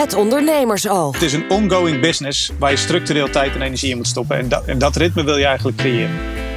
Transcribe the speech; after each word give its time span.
Het 0.00 0.14
ondernemersoog. 0.14 1.12
Het 1.12 1.22
is 1.22 1.32
een 1.32 1.50
ongoing 1.50 2.00
business 2.00 2.52
waar 2.58 2.70
je 2.70 2.76
structureel 2.76 3.30
tijd 3.30 3.54
en 3.54 3.62
energie 3.62 3.90
in 3.90 3.96
moet 3.96 4.06
stoppen. 4.06 4.38
En 4.38 4.48
dat, 4.48 4.64
en 4.64 4.78
dat 4.78 4.96
ritme 4.96 5.24
wil 5.24 5.36
je 5.36 5.44
eigenlijk 5.44 5.76
creëren. 5.76 6.10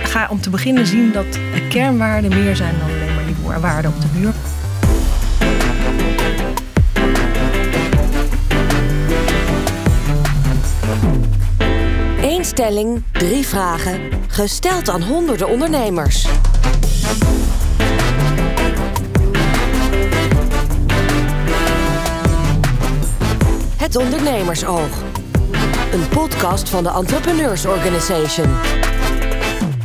Ga 0.04 0.28
om 0.30 0.42
te 0.42 0.50
beginnen 0.50 0.88
zien 0.88 1.12
dat 1.12 1.34
de 1.34 1.68
kernwaarden 1.70 2.30
meer 2.30 2.56
zijn 2.56 2.76
dan 2.80 2.90
alleen 2.90 3.16
maar 3.16 3.26
die 3.26 3.62
waarden 3.62 3.92
op 3.92 4.02
de 4.02 4.08
muur. 4.20 4.34
Eén 12.22 12.46
stelling, 12.46 13.04
drie 13.12 13.48
vragen, 13.48 14.00
gesteld 14.28 14.90
aan 14.90 15.02
honderden 15.02 15.48
ondernemers. 15.48 16.28
Het 23.94 24.02
Ondernemersoog. 24.02 25.04
Een 25.92 26.08
podcast 26.10 26.70
van 26.70 26.84
de 26.84 26.90
Entrepreneurs 26.90 27.66
Organization. 27.66 28.56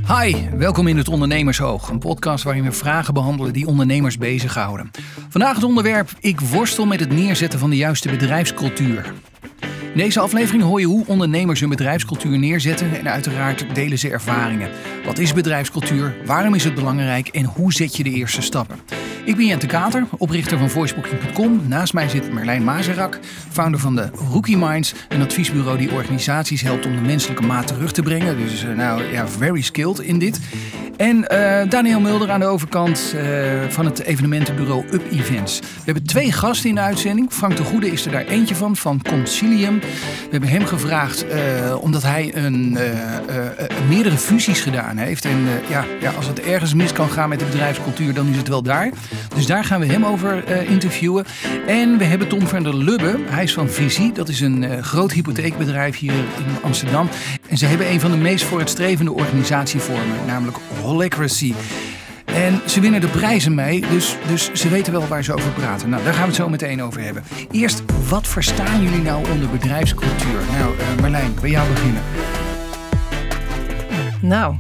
Hi, 0.07 0.49
welkom 0.57 0.87
in 0.87 0.97
het 0.97 1.09
Ondernemersoog, 1.09 1.89
een 1.89 1.99
podcast 1.99 2.45
waarin 2.45 2.65
we 2.65 2.73
vragen 2.73 3.15
behandelen 3.15 3.53
die 3.53 3.67
ondernemers 3.67 4.19
bezighouden. 4.19 4.91
Vandaag 5.29 5.55
het 5.55 5.65
onderwerp: 5.65 6.11
ik 6.21 6.41
worstel 6.41 6.87
met 6.87 7.01
het 7.01 7.13
neerzetten 7.13 7.59
van 7.59 7.71
de 7.71 7.77
juiste 7.77 8.09
bedrijfscultuur. 8.09 9.13
In 9.99 10.05
deze 10.05 10.21
aflevering 10.21 10.63
hoor 10.63 10.81
je 10.81 10.87
hoe 10.87 11.07
ondernemers 11.07 11.61
hun 11.61 11.69
bedrijfscultuur 11.69 12.39
neerzetten 12.39 12.99
en 12.99 13.11
uiteraard 13.11 13.75
delen 13.75 13.99
ze 13.99 14.11
ervaringen. 14.11 14.71
Wat 15.05 15.19
is 15.19 15.33
bedrijfscultuur? 15.33 16.17
Waarom 16.25 16.55
is 16.55 16.65
het 16.65 16.75
belangrijk? 16.75 17.29
En 17.29 17.45
hoe 17.45 17.73
zet 17.73 17.97
je 17.97 18.03
de 18.03 18.11
eerste 18.11 18.43
stappen? 18.43 18.79
Ik 19.25 19.37
ben 19.37 19.47
Jente 19.47 19.67
Kater, 19.67 20.07
oprichter 20.19 20.59
van 20.59 20.71
voicebooking.com. 20.71 21.63
Naast 21.67 21.93
mij 21.93 22.09
zit 22.09 22.33
Merlijn 22.33 22.65
Mazerak, 22.65 23.19
founder 23.51 23.81
van 23.81 23.95
de 23.95 24.11
Rookie 24.31 24.57
Minds, 24.57 24.95
een 25.09 25.23
adviesbureau 25.23 25.79
die 25.79 25.93
organisaties 25.93 26.63
helpt 26.63 26.87
om 26.87 26.95
de 26.95 27.01
menselijke 27.01 27.43
maat 27.43 27.67
terug 27.67 27.93
te 27.93 28.03
brengen. 28.03 28.37
Dus 28.37 28.65
uh, 28.65 28.77
nou 28.77 29.03
ja, 29.03 29.29
very 29.29 29.61
skilled 29.61 30.01
in 30.01 30.19
dit. 30.19 30.41
En 30.99 31.17
uh, 31.33 31.61
Daniel 31.69 32.01
Mulder 32.01 32.31
aan 32.31 32.41
de 32.41 32.47
overkant 32.47 33.15
uh, 33.17 33.23
van 33.69 33.85
het 33.85 34.03
evenementenbureau 34.03 34.85
Up 34.91 35.03
Events. 35.13 35.61
We 35.61 35.67
hebben 35.85 36.03
twee 36.03 36.33
gasten 36.33 36.69
in 36.69 36.75
de 36.75 36.81
uitzending. 36.81 37.33
Frank 37.33 37.57
de 37.57 37.65
Goede 37.65 37.91
is 37.91 38.05
er 38.05 38.13
daar 38.13 38.25
eentje 38.25 38.55
van, 38.55 38.77
van 38.77 39.03
Concilium. 39.09 39.79
We 39.79 40.29
hebben 40.31 40.49
hem 40.49 40.65
gevraagd 40.65 41.25
uh, 41.25 41.83
omdat 41.83 42.03
hij 42.03 42.37
een, 42.37 42.79
meerdere 43.89 44.17
fusies 44.17 44.61
gedaan 44.61 44.97
heeft. 44.97 45.25
En 45.25 45.47
ja, 45.69 45.85
ja, 46.01 46.11
als 46.11 46.27
het 46.27 46.41
ergens 46.41 46.75
mis 46.75 46.93
kan 46.93 47.11
gaan 47.11 47.29
met 47.29 47.39
de 47.39 47.45
bedrijfscultuur, 47.45 48.15
dan 48.15 48.29
is 48.29 48.37
het 48.37 48.49
wel 48.49 48.63
daar. 48.63 48.91
Dus 49.35 49.47
daar 49.47 49.65
gaan 49.65 49.81
we 49.81 49.87
hem 49.87 50.05
over 50.05 50.49
interviewen. 50.69 51.25
En 51.67 51.99
we 51.99 52.05
hebben 52.05 52.29
Tom 52.29 52.47
van 52.47 52.63
der 52.63 52.77
Lubbe. 52.77 53.19
Hij 53.27 53.43
is 53.43 53.53
van 53.53 53.69
Visie. 53.69 54.13
Dat 54.13 54.29
is 54.29 54.41
een 54.41 54.85
groot 54.85 55.13
hypotheekbedrijf 55.13 55.99
hier 55.99 56.13
in 56.13 56.63
Amsterdam. 56.63 57.09
En 57.49 57.57
ze 57.57 57.67
hebben 57.67 57.91
een 57.91 58.01
van 58.01 58.11
de 58.11 58.17
meest 58.17 58.45
vooruitstrevende 58.45 59.13
organisatievormen, 59.13 60.17
namelijk 60.27 60.57
Holacracy. 60.89 61.55
En 62.25 62.61
ze 62.67 62.81
winnen 62.81 63.01
de 63.01 63.09
prijzen 63.09 63.55
mee, 63.55 63.81
dus, 63.81 64.17
dus 64.27 64.53
ze 64.53 64.69
weten 64.69 64.93
wel 64.93 65.07
waar 65.07 65.25
ze 65.25 65.33
over 65.33 65.51
praten. 65.51 65.89
Nou, 65.89 66.05
daar 66.05 66.13
gaan 66.13 66.23
we 66.23 66.29
het 66.29 66.37
zo 66.37 66.49
meteen 66.49 66.83
over 66.83 67.01
hebben. 67.01 67.23
Eerst, 67.51 67.83
wat 68.09 68.27
verstaan 68.27 68.83
jullie 68.83 69.03
nou 69.03 69.31
onder 69.31 69.49
bedrijfscultuur? 69.49 70.41
Nou, 70.59 70.75
uh, 70.79 71.01
Marlijn, 71.01 71.35
bij 71.41 71.51
jou 71.51 71.69
beginnen. 71.73 72.03
Nou, 74.21 74.57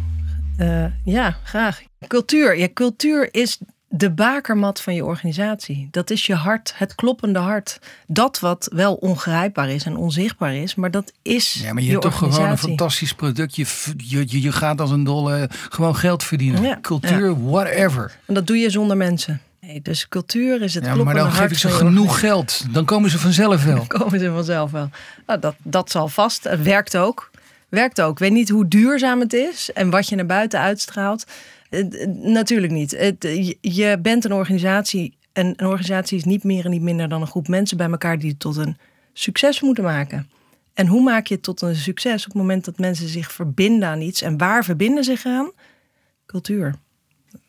uh, 0.60 0.84
ja, 1.04 1.36
graag. 1.44 1.82
Cultuur. 2.06 2.58
Ja, 2.58 2.68
cultuur 2.74 3.28
is 3.34 3.58
de 3.88 4.10
bakermat 4.10 4.80
van 4.80 4.94
je 4.94 5.04
organisatie. 5.04 5.88
Dat 5.90 6.10
is 6.10 6.26
je 6.26 6.34
hart, 6.34 6.72
het 6.76 6.94
kloppende 6.94 7.38
hart. 7.38 7.78
Dat 8.06 8.38
wat 8.38 8.68
wel 8.72 8.94
ongrijpbaar 8.94 9.70
is 9.70 9.84
en 9.84 9.96
onzichtbaar 9.96 10.54
is, 10.54 10.74
maar 10.74 10.90
dat 10.90 11.12
is. 11.22 11.52
Ja, 11.52 11.72
maar 11.72 11.82
je, 11.82 11.86
je 11.86 11.92
hebt 11.92 12.04
toch 12.04 12.18
gewoon 12.18 12.50
een 12.50 12.58
fantastisch 12.58 13.12
product. 13.12 13.56
Je, 13.56 13.66
je, 13.96 14.42
je 14.42 14.52
gaat 14.52 14.80
als 14.80 14.90
een 14.90 15.04
dolle 15.04 15.48
gewoon 15.50 15.96
geld 15.96 16.24
verdienen. 16.24 16.62
Ja, 16.62 16.78
Cultuur, 16.82 17.28
ja. 17.28 17.36
whatever. 17.36 18.18
En 18.26 18.34
dat 18.34 18.46
doe 18.46 18.58
je 18.58 18.70
zonder 18.70 18.96
mensen. 18.96 19.40
Nee, 19.60 19.82
dus 19.82 20.08
cultuur 20.08 20.62
is 20.62 20.74
het 20.74 20.84
ja, 20.84 20.92
kloppende 20.92 21.20
Maar 21.20 21.30
dan 21.30 21.40
geef 21.40 21.50
ik 21.50 21.58
ze 21.58 21.68
genoeg 21.68 22.18
geld. 22.18 22.64
Dan 22.72 22.84
komen 22.84 23.10
ze 23.10 23.18
vanzelf 23.18 23.64
wel. 23.64 23.76
Dan 23.86 23.86
komen 23.86 24.18
ze 24.18 24.30
vanzelf 24.30 24.70
wel. 24.70 24.90
Nou, 25.26 25.40
dat, 25.40 25.54
dat 25.62 25.90
zal 25.90 26.08
vast. 26.08 26.44
Het 26.44 26.62
werkt 26.62 26.96
ook. 26.96 27.30
Werkt 27.68 28.00
ook. 28.00 28.12
Ik 28.12 28.18
weet 28.18 28.32
niet 28.32 28.48
hoe 28.48 28.68
duurzaam 28.68 29.20
het 29.20 29.32
is 29.32 29.72
en 29.72 29.90
wat 29.90 30.08
je 30.08 30.16
naar 30.16 30.26
buiten 30.26 30.60
uitstraalt. 30.60 31.26
Natuurlijk 32.22 32.72
niet. 32.72 32.90
je 33.60 33.98
bent 34.02 34.24
een 34.24 34.32
organisatie 34.32 35.18
en 35.32 35.46
een 35.46 35.66
organisatie 35.66 36.18
is 36.18 36.24
niet 36.24 36.44
meer 36.44 36.64
en 36.64 36.70
niet 36.70 36.82
minder 36.82 37.08
dan 37.08 37.20
een 37.20 37.26
groep 37.26 37.48
mensen 37.48 37.76
bij 37.76 37.90
elkaar 37.90 38.18
die 38.18 38.30
het 38.30 38.40
tot 38.40 38.56
een 38.56 38.76
succes 39.12 39.60
moeten 39.60 39.84
maken. 39.84 40.30
En 40.74 40.86
hoe 40.86 41.02
maak 41.02 41.26
je 41.26 41.34
het 41.34 41.42
tot 41.42 41.60
een 41.60 41.76
succes 41.76 42.26
op 42.26 42.32
het 42.32 42.40
moment 42.40 42.64
dat 42.64 42.78
mensen 42.78 43.08
zich 43.08 43.32
verbinden 43.32 43.88
aan 43.88 44.00
iets? 44.00 44.22
En 44.22 44.38
waar 44.38 44.64
verbinden 44.64 45.04
zich 45.04 45.26
aan? 45.26 45.50
Cultuur. 46.26 46.74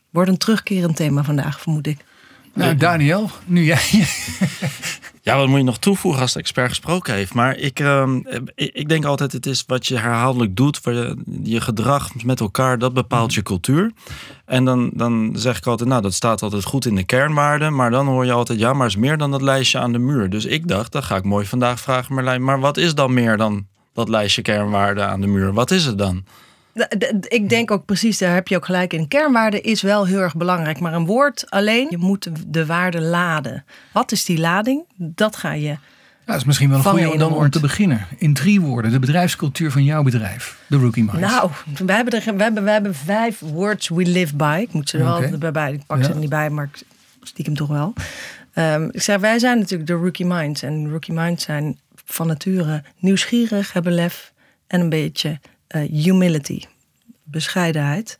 Wordt 0.10 0.30
een 0.30 0.38
terugkerend 0.38 0.96
thema 0.96 1.24
vandaag, 1.24 1.62
vermoed 1.62 1.88
ik. 1.88 1.98
Nou, 2.54 2.76
Daniel, 2.76 3.30
nu 3.46 3.64
jij. 3.64 3.82
Ja, 5.22 5.38
wat 5.38 5.48
moet 5.48 5.58
je 5.58 5.64
nog 5.64 5.78
toevoegen 5.78 6.22
als 6.22 6.34
de 6.34 6.40
expert 6.40 6.70
gesproken 6.70 7.14
heeft? 7.14 7.34
Maar 7.34 7.58
ik, 7.58 7.80
uh, 7.80 8.16
ik 8.56 8.90
denk 8.90 9.06
altijd, 9.06 9.32
het 9.32 9.46
is 9.46 9.64
wat 9.68 9.88
je 9.88 9.98
herhaaldelijk 9.98 10.56
doet, 10.56 10.80
je, 10.84 11.18
je 11.44 11.62
gedrag 11.62 12.24
met 12.24 12.40
elkaar, 12.40 12.78
dat 12.78 12.94
bepaalt 12.94 13.34
je 13.34 13.44
cultuur. 13.44 13.92
En 14.46 14.66
dan, 14.66 14.90
dan 14.94 15.32
zeg 15.36 15.58
ik 15.58 15.66
altijd, 15.66 15.90
nou, 15.90 16.02
dat 16.02 16.14
staat 16.14 16.42
altijd 16.42 16.64
goed 16.64 16.86
in 16.86 16.96
de 16.96 17.04
kernwaarden. 17.04 17.76
Maar 17.76 17.92
dan 17.92 18.08
hoor 18.08 18.26
je 18.26 18.32
altijd, 18.32 18.60
ja, 18.60 18.74
maar 18.74 18.88
is 18.88 18.96
meer 18.96 19.18
dan 19.18 19.32
dat 19.32 19.42
lijstje 19.42 19.80
aan 19.80 19.92
de 19.92 20.00
muur. 20.00 20.30
Dus 20.30 20.46
ik 20.46 20.68
dacht, 20.68 20.92
dan 20.92 21.04
ga 21.04 21.16
ik 21.16 21.24
mooi 21.24 21.46
vandaag 21.46 21.80
vragen, 21.80 22.14
Marlijn, 22.14 22.44
maar 22.44 22.60
wat 22.60 22.78
is 22.78 22.96
dan 22.96 23.14
meer 23.14 23.38
dan 23.38 23.68
dat 23.94 24.10
lijstje 24.10 24.42
kernwaarden 24.42 25.08
aan 25.10 25.22
de 25.22 25.28
muur? 25.28 25.54
Wat 25.54 25.72
is 25.72 25.86
het 25.86 25.98
dan? 25.98 26.24
Ik 27.22 27.50
denk 27.50 27.72
ook 27.72 27.86
precies, 27.86 28.18
daar 28.18 28.34
heb 28.34 28.48
je 28.48 28.56
ook 28.56 28.66
gelijk 28.66 28.94
in. 28.94 29.08
Kernwaarde 29.08 29.62
is 29.62 29.82
wel 29.82 30.06
heel 30.06 30.20
erg 30.20 30.36
belangrijk, 30.36 30.80
maar 30.80 30.94
een 30.94 31.06
woord 31.06 31.46
alleen, 31.50 31.88
je 31.90 31.98
moet 31.98 32.30
de 32.48 32.66
waarde 32.66 33.02
laden. 33.02 33.66
Wat 33.92 34.12
is 34.12 34.26
die 34.26 34.40
lading? 34.40 34.84
Dat 34.96 35.36
ga 35.36 35.52
je. 35.54 35.68
Ja, 35.68 35.78
dat 36.26 36.36
is 36.36 36.44
misschien 36.44 36.70
wel 36.70 36.78
een 36.78 36.84
goede 36.84 37.18
dan 37.18 37.34
om 37.34 37.50
te 37.50 37.60
beginnen. 37.60 38.08
In 38.18 38.34
drie 38.34 38.62
woorden, 38.62 38.92
de 38.92 39.00
bedrijfscultuur 39.00 39.72
van 39.72 39.84
jouw 39.84 40.04
bedrijf, 40.04 40.58
de 40.68 40.78
Rookie 40.78 41.04
Minds. 41.04 41.20
Nou, 41.20 41.52
we 41.86 41.94
hebben, 41.94 42.14
er, 42.14 42.36
we 42.36 42.44
hebben, 42.44 42.64
we 42.64 42.72
hebben 42.72 42.96
vijf 42.96 43.40
words 43.40 43.88
we 43.88 44.06
live 44.06 44.36
by. 44.36 44.60
Ik 44.68 44.74
moet 44.74 44.90
ze 44.90 44.98
er 44.98 45.16
okay. 45.16 45.38
wel 45.38 45.52
bij, 45.52 45.74
ik 45.74 45.86
pak 45.86 45.98
ja. 45.98 46.04
ze 46.04 46.10
er 46.10 46.18
niet 46.18 46.30
bij, 46.30 46.50
maar 46.50 46.70
ik 46.74 46.82
stiekem 47.24 47.56
toch 47.56 47.68
wel. 47.68 47.94
Um, 48.56 48.90
ik 48.92 49.02
zeg, 49.02 49.20
wij 49.20 49.40
zijn 49.40 49.58
natuurlijk 49.60 49.88
de 49.88 49.96
Rookie 49.96 50.26
Minds. 50.26 50.62
En 50.62 50.90
Rookie 50.90 51.14
Minds 51.14 51.44
zijn 51.44 51.80
van 52.06 52.28
nature 52.28 52.84
nieuwsgierig, 53.00 53.74
hebben 53.74 53.94
lef 53.94 54.34
en 54.68 54.80
een 54.82 54.90
beetje 54.90 55.40
humility, 55.78 56.62
bescheidenheid. 57.24 58.18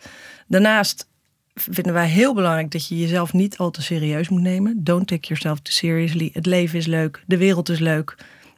Daarnaast 0.48 1.08
vinden 1.54 1.94
wij 1.94 2.08
heel 2.08 2.34
belangrijk 2.34 2.72
dat 2.72 2.88
je 2.88 3.00
jezelf 3.00 3.34
niet 3.34 3.58
al 3.58 3.72
te 3.72 3.82
serieus 3.82 4.30
moet 4.30 4.42
nemen. 4.42 4.84
Don't 4.84 5.08
take 5.08 5.28
yourself 5.28 5.60
too 5.60 5.74
seriously. 5.74 6.30
Het 6.34 6.46
leven 6.46 6.78
is 6.78 6.86
leuk, 6.86 7.24
de 7.28 7.38
wereld 7.38 7.70
is 7.70 7.80
leuk, 7.80 8.16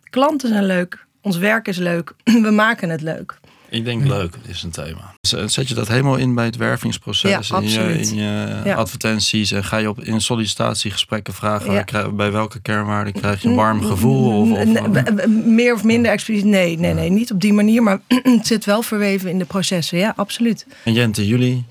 klanten 0.09 0.49
zijn 0.49 0.65
leuk, 0.65 1.05
ons 1.21 1.37
werk 1.37 1.67
is 1.67 1.77
leuk, 1.77 2.13
we 2.47 2.51
maken 2.51 2.89
het 2.89 3.01
leuk. 3.01 3.39
Ik 3.71 3.85
denk 3.85 4.05
leuk 4.05 4.35
is 4.47 4.63
een 4.63 4.71
thema. 4.71 5.15
Zet 5.21 5.67
je 5.67 5.73
dat 5.73 5.87
helemaal 5.87 6.15
in 6.15 6.35
bij 6.35 6.45
het 6.45 6.55
wervingsproces, 6.55 7.47
ja, 7.47 7.57
in 7.57 7.69
je, 7.69 7.99
in 7.99 8.15
je 8.15 8.61
ja. 8.65 8.75
advertenties 8.75 9.51
en 9.51 9.63
ga 9.63 9.77
je 9.77 9.89
op 9.89 10.03
in 10.03 10.21
sollicitatiegesprekken 10.21 11.33
vragen 11.33 11.73
ja. 11.73 12.09
bij 12.09 12.31
welke 12.31 12.61
kernwaarden 12.61 13.13
krijg 13.13 13.41
je 13.41 13.47
een 13.47 13.55
warm 13.55 13.83
gevoel? 13.83 14.41
Of, 14.41 14.79
of, 14.79 15.27
Meer 15.27 15.73
of 15.73 15.83
minder 15.83 16.11
expliciet? 16.11 16.45
Nee, 16.45 16.77
nee, 16.77 16.93
nee, 16.93 17.09
niet 17.09 17.31
op 17.31 17.41
die 17.41 17.53
manier, 17.53 17.83
maar 17.83 17.99
het 18.23 18.47
zit 18.47 18.65
wel 18.65 18.81
verweven 18.81 19.29
in 19.29 19.37
de 19.37 19.45
processen. 19.45 19.97
Ja, 19.97 20.13
absoluut. 20.15 20.65
En 20.83 20.93
Jente, 20.93 21.27
jullie? 21.27 21.65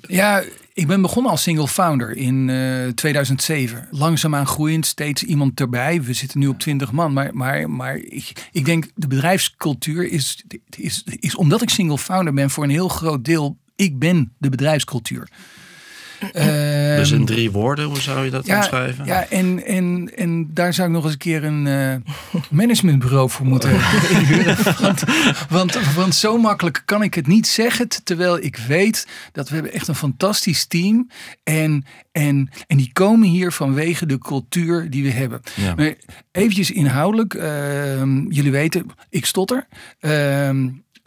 Ja, 0.00 0.42
ik 0.78 0.86
ben 0.86 1.02
begonnen 1.02 1.30
als 1.30 1.42
single 1.42 1.68
founder 1.68 2.16
in 2.16 2.48
uh, 2.48 2.88
2007. 2.88 3.88
Langzaamaan 3.90 4.46
groeiend, 4.46 4.86
steeds 4.86 5.22
iemand 5.22 5.60
erbij. 5.60 6.02
We 6.02 6.12
zitten 6.12 6.38
nu 6.38 6.46
op 6.46 6.58
20 6.58 6.92
man. 6.92 7.12
Maar, 7.12 7.34
maar, 7.34 7.70
maar 7.70 7.96
ik, 7.96 8.48
ik 8.52 8.64
denk 8.64 8.90
de 8.94 9.06
bedrijfscultuur 9.06 10.10
is, 10.10 10.44
is, 10.76 11.04
is, 11.20 11.34
omdat 11.34 11.62
ik 11.62 11.70
single 11.70 11.98
founder 11.98 12.34
ben, 12.34 12.50
voor 12.50 12.64
een 12.64 12.70
heel 12.70 12.88
groot 12.88 13.24
deel. 13.24 13.56
Ik 13.76 13.98
ben 13.98 14.32
de 14.38 14.48
bedrijfscultuur 14.48 15.28
dus 16.96 17.10
in 17.10 17.24
drie 17.24 17.50
woorden, 17.50 17.84
hoe 17.84 18.00
zou 18.00 18.24
je 18.24 18.30
dat 18.30 18.46
ja, 18.46 18.56
omschrijven? 18.56 19.04
Ja, 19.04 19.28
en, 19.28 19.64
en, 19.64 20.10
en 20.16 20.50
daar 20.54 20.74
zou 20.74 20.88
ik 20.88 20.94
nog 20.94 21.04
eens 21.04 21.12
een 21.12 21.18
keer 21.18 21.44
een 21.44 21.66
uh, 21.66 22.40
managementbureau 22.50 23.30
voor 23.30 23.46
moeten 23.46 23.70
inhuren. 24.10 24.56
want, 24.80 25.02
want, 25.48 25.94
want 25.94 26.14
zo 26.14 26.38
makkelijk 26.38 26.82
kan 26.84 27.02
ik 27.02 27.14
het 27.14 27.26
niet 27.26 27.46
zeggen. 27.46 27.88
Terwijl 28.04 28.38
ik 28.42 28.56
weet 28.56 29.06
dat 29.32 29.48
we 29.48 29.54
hebben 29.54 29.72
echt 29.72 29.88
een 29.88 29.94
fantastisch 29.94 30.66
team. 30.66 31.10
En, 31.42 31.84
en, 32.12 32.50
en 32.66 32.76
die 32.76 32.90
komen 32.92 33.28
hier 33.28 33.52
vanwege 33.52 34.06
de 34.06 34.18
cultuur 34.18 34.90
die 34.90 35.02
we 35.02 35.10
hebben. 35.10 35.40
Ja. 35.54 35.74
Maar 35.74 35.94
eventjes 36.32 36.70
inhoudelijk. 36.70 37.34
Uh, 37.34 38.00
jullie 38.28 38.50
weten, 38.50 38.86
ik 39.10 39.26
stotter. 39.26 39.66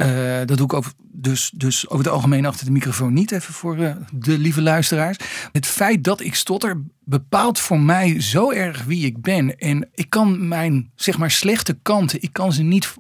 Uh, 0.01 0.37
dat 0.45 0.57
doe 0.57 0.65
ik 0.65 0.73
over, 0.73 0.91
dus, 1.11 1.51
dus 1.55 1.89
over 1.89 2.05
het 2.05 2.13
algemeen 2.13 2.45
achter 2.45 2.65
de 2.65 2.71
microfoon 2.71 3.13
niet, 3.13 3.31
even 3.31 3.53
voor 3.53 3.77
de 4.11 4.37
lieve 4.37 4.61
luisteraars. 4.61 5.17
Het 5.51 5.65
feit 5.65 6.03
dat 6.03 6.21
ik 6.21 6.35
stotter 6.35 6.81
bepaalt 7.03 7.59
voor 7.59 7.79
mij 7.79 8.21
zo 8.21 8.51
erg 8.51 8.83
wie 8.83 9.05
ik 9.05 9.21
ben. 9.21 9.57
En 9.57 9.89
ik 9.93 10.09
kan 10.09 10.47
mijn, 10.47 10.91
zeg 10.95 11.17
maar, 11.17 11.31
slechte 11.31 11.77
kanten, 11.81 12.21
ik 12.21 12.33
kan 12.33 12.53
ze 12.53 12.63
niet 12.63 12.93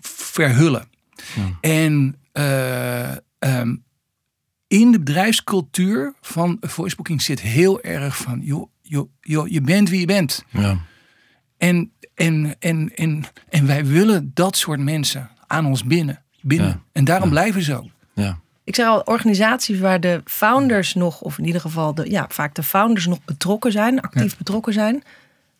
verhullen. 0.00 0.88
En 1.60 2.16
ehm, 2.32 3.76
in 4.66 4.92
de 4.92 4.98
bedrijfscultuur 4.98 6.14
van 6.20 6.56
voicebooking 6.60 7.22
zit 7.22 7.40
heel 7.40 7.82
erg 7.82 8.16
van, 8.16 8.40
joh, 8.40 8.70
joh, 8.82 9.08
joh, 9.20 9.48
je 9.48 9.60
bent 9.60 9.88
wie 9.88 10.00
je 10.00 10.06
bent. 10.06 10.44
Ja. 10.50 10.78
En, 11.56 11.92
en, 12.14 12.56
en, 12.58 12.94
en, 12.94 13.24
en 13.48 13.66
wij 13.66 13.86
willen 13.86 14.30
dat 14.34 14.56
soort 14.56 14.80
mensen 14.80 15.30
aan 15.52 15.66
ons 15.66 15.84
binnen. 15.84 16.22
binnen. 16.40 16.82
En 16.92 17.04
daarom 17.04 17.30
blijven 17.30 17.62
zo. 17.62 17.86
Ja. 18.14 18.38
Ik 18.64 18.74
zeg 18.74 18.86
al, 18.86 19.00
organisaties 19.00 19.78
waar 19.78 20.00
de 20.00 20.20
founders 20.24 20.94
nog, 20.94 21.20
of 21.20 21.38
in 21.38 21.44
ieder 21.44 21.60
geval 21.60 21.94
de, 21.94 22.10
ja, 22.10 22.26
vaak 22.28 22.54
de 22.54 22.62
founders 22.62 23.06
nog 23.06 23.24
betrokken 23.24 23.72
zijn, 23.72 24.00
actief 24.00 24.36
betrokken 24.36 24.72
zijn, 24.72 25.02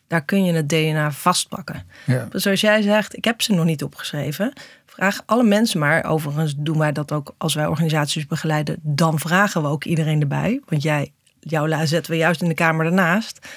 daar 0.07 0.25
kun 0.25 0.43
je 0.43 0.53
het 0.53 0.69
DNA 0.69 1.11
vastpakken. 1.11 1.83
Ja. 2.05 2.27
Zoals 2.31 2.61
jij 2.61 2.81
zegt, 2.81 3.17
ik 3.17 3.25
heb 3.25 3.41
ze 3.41 3.53
nog 3.53 3.65
niet 3.65 3.83
opgeschreven. 3.83 4.53
Vraag 4.85 5.21
alle 5.25 5.43
mensen 5.43 5.79
maar. 5.79 6.05
Overigens 6.05 6.53
doen 6.57 6.77
wij 6.77 6.91
dat 6.91 7.11
ook 7.11 7.33
als 7.37 7.53
wij 7.53 7.65
organisaties 7.65 8.27
begeleiden. 8.27 8.77
Dan 8.81 9.19
vragen 9.19 9.61
we 9.61 9.67
ook 9.67 9.83
iedereen 9.83 10.21
erbij. 10.21 10.61
Want 10.65 10.81
jij, 10.81 11.11
jouw 11.39 11.85
zetten 11.85 12.11
we 12.11 12.17
juist 12.17 12.41
in 12.41 12.47
de 12.47 12.53
kamer 12.53 12.85
daarnaast. 12.85 13.47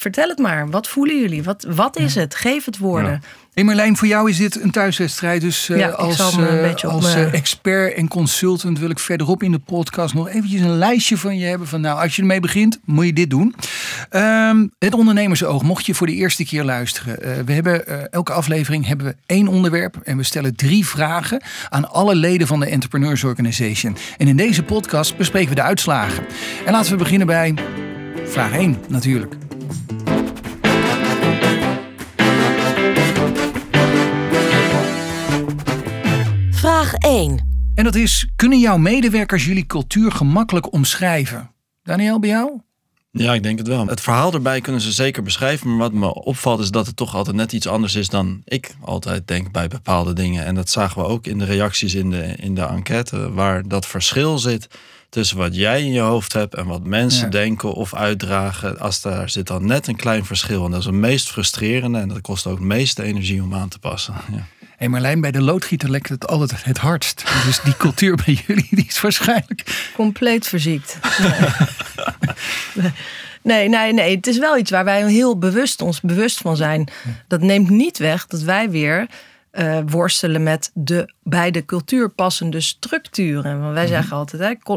Vertel 0.00 0.28
het 0.28 0.38
maar. 0.38 0.70
Wat 0.70 0.88
voelen 0.88 1.20
jullie? 1.20 1.42
Wat, 1.42 1.66
wat 1.68 1.98
is 1.98 2.14
het? 2.14 2.34
Geef 2.34 2.64
het 2.64 2.78
woorden. 2.78 3.22
Hey 3.54 3.64
Marlijn, 3.64 3.96
voor 3.96 4.08
jou 4.08 4.30
is 4.30 4.36
dit 4.36 4.62
een 4.62 4.70
thuiswedstrijd. 4.70 5.40
Dus 5.40 5.68
uh, 5.68 5.94
als, 5.94 6.36
uh, 6.38 6.74
als 6.84 7.16
uh, 7.16 7.34
expert 7.34 7.94
en 7.94 8.08
consultant 8.08 8.78
wil 8.78 8.90
ik 8.90 8.98
verderop 8.98 9.42
in 9.42 9.50
de 9.50 9.58
podcast 9.58 10.14
nog 10.14 10.28
eventjes 10.28 10.60
een 10.60 10.78
lijstje 10.78 11.16
van 11.16 11.38
je 11.38 11.46
hebben. 11.46 11.68
Van 11.68 11.80
nou, 11.80 12.00
als 12.02 12.16
je 12.16 12.22
ermee 12.22 12.40
begint, 12.40 12.80
moet 12.84 13.06
je 13.06 13.12
dit 13.12 13.30
doen. 13.30 13.54
Um, 14.10 14.72
het 14.78 14.94
ondernemersoog, 14.94 15.62
mocht 15.62 15.86
je 15.86 15.94
voor 15.94 16.06
de 16.06 16.14
eerste 16.14 16.44
keer 16.44 16.64
luisteren. 16.64 17.44
we 17.46 17.52
hebben 17.52 18.10
elke 18.10 18.32
aflevering 18.32 18.86
hebben 18.86 19.06
we 19.06 19.16
één 19.26 19.48
onderwerp 19.48 19.96
en 20.04 20.16
we 20.16 20.22
stellen 20.22 20.56
drie 20.56 20.86
vragen 20.86 21.42
aan 21.68 21.90
alle 21.90 22.14
leden 22.14 22.46
van 22.46 22.60
de 22.60 22.66
Entrepreneurs 22.66 23.24
Organization. 23.24 23.96
En 24.16 24.28
in 24.28 24.36
deze 24.36 24.62
podcast 24.62 25.16
bespreken 25.16 25.48
we 25.48 25.54
de 25.54 25.62
uitslagen. 25.62 26.24
En 26.64 26.72
laten 26.72 26.92
we 26.92 26.98
beginnen 26.98 27.26
bij 27.26 27.54
vraag 28.24 28.52
1 28.52 28.76
natuurlijk. 28.88 29.49
1. 37.00 37.48
En 37.74 37.84
dat 37.84 37.94
is, 37.94 38.28
kunnen 38.36 38.58
jouw 38.58 38.76
medewerkers 38.76 39.44
jullie 39.44 39.66
cultuur 39.66 40.12
gemakkelijk 40.12 40.72
omschrijven? 40.72 41.50
Daniel, 41.82 42.18
bij 42.18 42.28
jou? 42.28 42.60
Ja, 43.12 43.34
ik 43.34 43.42
denk 43.42 43.58
het 43.58 43.68
wel. 43.68 43.86
Het 43.86 44.00
verhaal 44.00 44.32
erbij 44.32 44.60
kunnen 44.60 44.80
ze 44.80 44.92
zeker 44.92 45.22
beschrijven. 45.22 45.68
Maar 45.68 45.78
wat 45.78 45.92
me 45.92 46.14
opvalt 46.14 46.60
is 46.60 46.70
dat 46.70 46.86
het 46.86 46.96
toch 46.96 47.14
altijd 47.14 47.36
net 47.36 47.52
iets 47.52 47.66
anders 47.66 47.94
is 47.94 48.08
dan 48.08 48.42
ik 48.44 48.74
altijd 48.80 49.28
denk 49.28 49.52
bij 49.52 49.68
bepaalde 49.68 50.12
dingen. 50.12 50.44
En 50.44 50.54
dat 50.54 50.70
zagen 50.70 51.02
we 51.02 51.08
ook 51.08 51.26
in 51.26 51.38
de 51.38 51.44
reacties 51.44 51.94
in 51.94 52.10
de, 52.10 52.34
in 52.36 52.54
de 52.54 52.62
enquête, 52.64 53.32
waar 53.32 53.68
dat 53.68 53.86
verschil 53.86 54.38
zit 54.38 54.68
tussen 55.08 55.36
wat 55.36 55.54
jij 55.54 55.82
in 55.82 55.92
je 55.92 56.00
hoofd 56.00 56.32
hebt 56.32 56.54
en 56.54 56.66
wat 56.66 56.84
mensen 56.84 57.30
denken 57.30 57.72
of 57.72 57.94
uitdragen. 57.94 58.78
Als 58.78 59.00
daar 59.00 59.30
zit 59.30 59.46
dan 59.46 59.66
net 59.66 59.86
een 59.86 59.96
klein 59.96 60.24
verschil. 60.24 60.64
En 60.64 60.70
dat 60.70 60.80
is 60.80 60.86
het 60.86 60.94
meest 60.94 61.30
frustrerende 61.30 61.98
en 61.98 62.08
dat 62.08 62.20
kost 62.20 62.46
ook 62.46 62.58
de 62.58 62.64
meeste 62.64 63.02
energie 63.02 63.42
om 63.42 63.54
aan 63.54 63.68
te 63.68 63.78
passen. 63.78 64.14
Ja 64.32 64.46
hey 64.80 64.88
Marlijn, 64.88 65.20
bij 65.20 65.30
de 65.30 65.42
loodgieter 65.42 65.90
lekt 65.90 66.08
het 66.08 66.26
altijd 66.26 66.64
het 66.64 66.78
hardst. 66.78 67.24
Dus 67.44 67.60
die 67.60 67.76
cultuur 67.76 68.16
bij 68.24 68.38
jullie 68.46 68.68
die 68.70 68.86
is 68.86 69.00
waarschijnlijk... 69.00 69.90
Compleet 69.94 70.46
verziekt. 70.46 70.98
Nee, 73.42 73.68
nee, 73.68 73.92
nee. 73.92 74.16
Het 74.16 74.26
is 74.26 74.38
wel 74.38 74.58
iets 74.58 74.70
waar 74.70 74.84
wij 74.84 75.10
heel 75.10 75.38
bewust 75.38 75.80
ons 75.80 76.00
bewust 76.00 76.38
van 76.38 76.56
zijn. 76.56 76.88
Dat 77.28 77.40
neemt 77.40 77.70
niet 77.70 77.98
weg 77.98 78.26
dat 78.26 78.42
wij 78.42 78.70
weer 78.70 79.06
uh, 79.52 79.78
worstelen 79.86 80.42
met 80.42 80.70
de 80.74 81.12
bij 81.22 81.50
de 81.50 81.64
cultuur 81.64 82.08
passende 82.08 82.60
structuren. 82.60 83.60
Want 83.60 83.74
wij 83.74 83.84
mhm. 83.84 83.92
zeggen 83.92 84.16
altijd, 84.16 84.42
hè, 84.42 84.74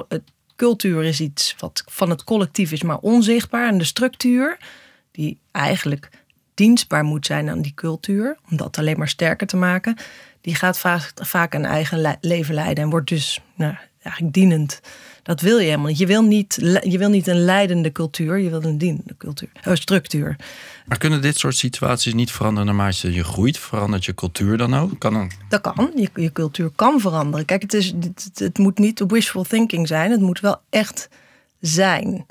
cultuur 0.55 1.03
is 1.03 1.19
iets 1.19 1.55
wat 1.59 1.83
van 1.85 2.09
het 2.09 2.23
collectief 2.23 2.71
is, 2.71 2.83
maar 2.83 2.97
onzichtbaar. 2.97 3.67
En 3.67 3.77
de 3.77 3.83
structuur, 3.83 4.57
die 5.11 5.39
eigenlijk 5.51 6.09
dienstbaar 6.53 7.03
moet 7.03 7.25
zijn 7.25 7.49
aan 7.49 7.61
die 7.61 7.73
cultuur, 7.75 8.37
om 8.51 8.57
dat 8.57 8.77
alleen 8.77 8.97
maar 8.97 9.09
sterker 9.09 9.47
te 9.47 9.57
maken, 9.57 9.97
die 10.41 10.55
gaat 10.55 10.79
vaak, 10.79 11.11
vaak 11.15 11.53
een 11.53 11.65
eigen 11.65 12.17
leven 12.21 12.53
leiden 12.53 12.83
en 12.83 12.89
wordt 12.89 13.09
dus 13.09 13.41
nou, 13.55 13.75
eigenlijk 14.01 14.33
dienend. 14.33 14.81
Dat 15.23 15.41
wil 15.41 15.57
je 15.57 15.65
helemaal 15.65 15.87
niet. 15.87 15.97
Je 15.97 16.05
wil 16.05 16.23
niet, 16.23 16.57
je 16.83 16.97
wil 16.97 17.09
niet 17.09 17.27
een 17.27 17.43
leidende 17.45 17.91
cultuur, 17.91 18.39
je 18.39 18.49
wil 18.49 18.63
een 18.63 18.77
dienende 18.77 19.15
cultuur, 19.17 19.49
uh, 19.67 19.75
structuur. 19.75 20.35
Maar 20.85 20.97
kunnen 20.97 21.21
dit 21.21 21.37
soort 21.37 21.55
situaties 21.55 22.13
niet 22.13 22.31
veranderen 22.31 22.67
naarmate 22.67 23.13
je 23.13 23.23
groeit? 23.23 23.57
Verandert 23.57 24.05
je 24.05 24.13
cultuur 24.13 24.57
dan 24.57 24.75
ook? 24.75 24.99
Kan 24.99 25.13
dan... 25.13 25.31
Dat 25.49 25.61
kan. 25.61 25.91
Je, 25.95 26.09
je 26.15 26.31
cultuur 26.31 26.69
kan 26.75 26.99
veranderen. 26.99 27.45
Kijk, 27.45 27.61
het, 27.61 27.73
is, 27.73 27.93
het, 27.99 28.31
het 28.35 28.57
moet 28.57 28.77
niet 28.77 29.03
wishful 29.07 29.43
thinking 29.43 29.87
zijn. 29.87 30.11
Het 30.11 30.21
moet 30.21 30.39
wel 30.39 30.61
echt 30.69 31.09
zijn. 31.59 32.25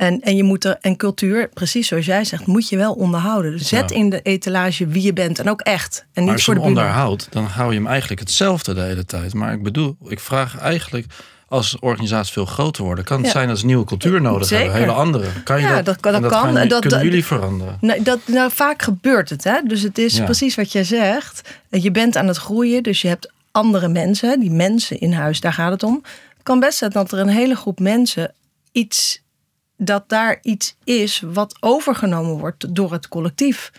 En, 0.00 0.20
en 0.20 0.36
je 0.36 0.42
moet 0.42 0.64
er, 0.64 0.76
en 0.80 0.96
cultuur, 0.96 1.48
precies 1.48 1.88
zoals 1.88 2.06
jij 2.06 2.24
zegt, 2.24 2.46
moet 2.46 2.68
je 2.68 2.76
wel 2.76 2.92
onderhouden. 2.92 3.52
Dus 3.52 3.68
zet 3.68 3.90
in 3.90 4.10
de 4.10 4.22
etalage 4.22 4.86
wie 4.86 5.02
je 5.02 5.12
bent 5.12 5.38
en 5.38 5.50
ook 5.50 5.60
echt. 5.60 6.06
En 6.12 6.24
niet 6.24 6.42
voor 6.42 6.54
de 6.54 6.60
onderhoudt, 6.60 7.26
dan 7.30 7.44
hou 7.44 7.70
je 7.70 7.76
hem 7.76 7.86
eigenlijk 7.86 8.20
hetzelfde 8.20 8.74
de 8.74 8.80
hele 8.80 9.04
tijd. 9.04 9.34
Maar 9.34 9.52
ik 9.52 9.62
bedoel, 9.62 9.96
ik 10.08 10.20
vraag 10.20 10.58
eigenlijk 10.58 11.06
als 11.48 11.76
organisaties 11.78 12.32
veel 12.32 12.44
groter 12.44 12.84
worden, 12.84 13.04
kan 13.04 13.22
het 13.22 13.30
zijn 13.30 13.48
dat 13.48 13.58
ze 13.58 13.66
nieuwe 13.66 13.84
cultuur 13.84 14.20
nodig 14.20 14.46
Zeker. 14.46 14.64
hebben, 14.64 14.80
hele 14.80 14.92
andere. 14.92 15.26
Kan 15.44 15.60
je 15.60 15.66
ja, 15.66 15.82
dat, 15.82 16.02
dat, 16.02 16.22
dat 16.22 16.30
kan. 16.30 16.68
dat, 16.68 16.80
kunnen 16.80 17.04
jullie 17.04 17.24
veranderen? 17.24 17.76
Nou, 17.80 18.02
dat, 18.02 18.20
nou, 18.26 18.50
vaak 18.52 18.82
gebeurt 18.82 19.30
het. 19.30 19.44
Hè? 19.44 19.60
Dus 19.64 19.82
het 19.82 19.98
is 19.98 20.20
precies 20.20 20.54
wat 20.54 20.72
jij 20.72 20.84
zegt. 20.84 21.48
Je 21.70 21.90
bent 21.90 22.16
aan 22.16 22.26
het 22.26 22.36
groeien, 22.36 22.82
dus 22.82 23.02
je 23.02 23.08
hebt 23.08 23.32
andere 23.50 23.88
mensen, 23.88 24.40
die 24.40 24.50
mensen 24.50 25.00
in 25.00 25.12
huis, 25.12 25.40
daar 25.40 25.52
gaat 25.52 25.72
het 25.72 25.82
om. 25.82 26.00
Het 26.34 26.42
kan 26.42 26.60
best 26.60 26.78
zijn 26.78 26.90
dat 26.90 27.12
er 27.12 27.18
een 27.18 27.28
hele 27.28 27.56
groep 27.56 27.78
mensen 27.78 28.34
iets 28.72 29.20
dat 29.80 30.04
daar 30.06 30.38
iets 30.42 30.76
is 30.84 31.22
wat 31.32 31.56
overgenomen 31.60 32.38
wordt 32.38 32.74
door 32.74 32.92
het 32.92 33.08
collectief. 33.08 33.72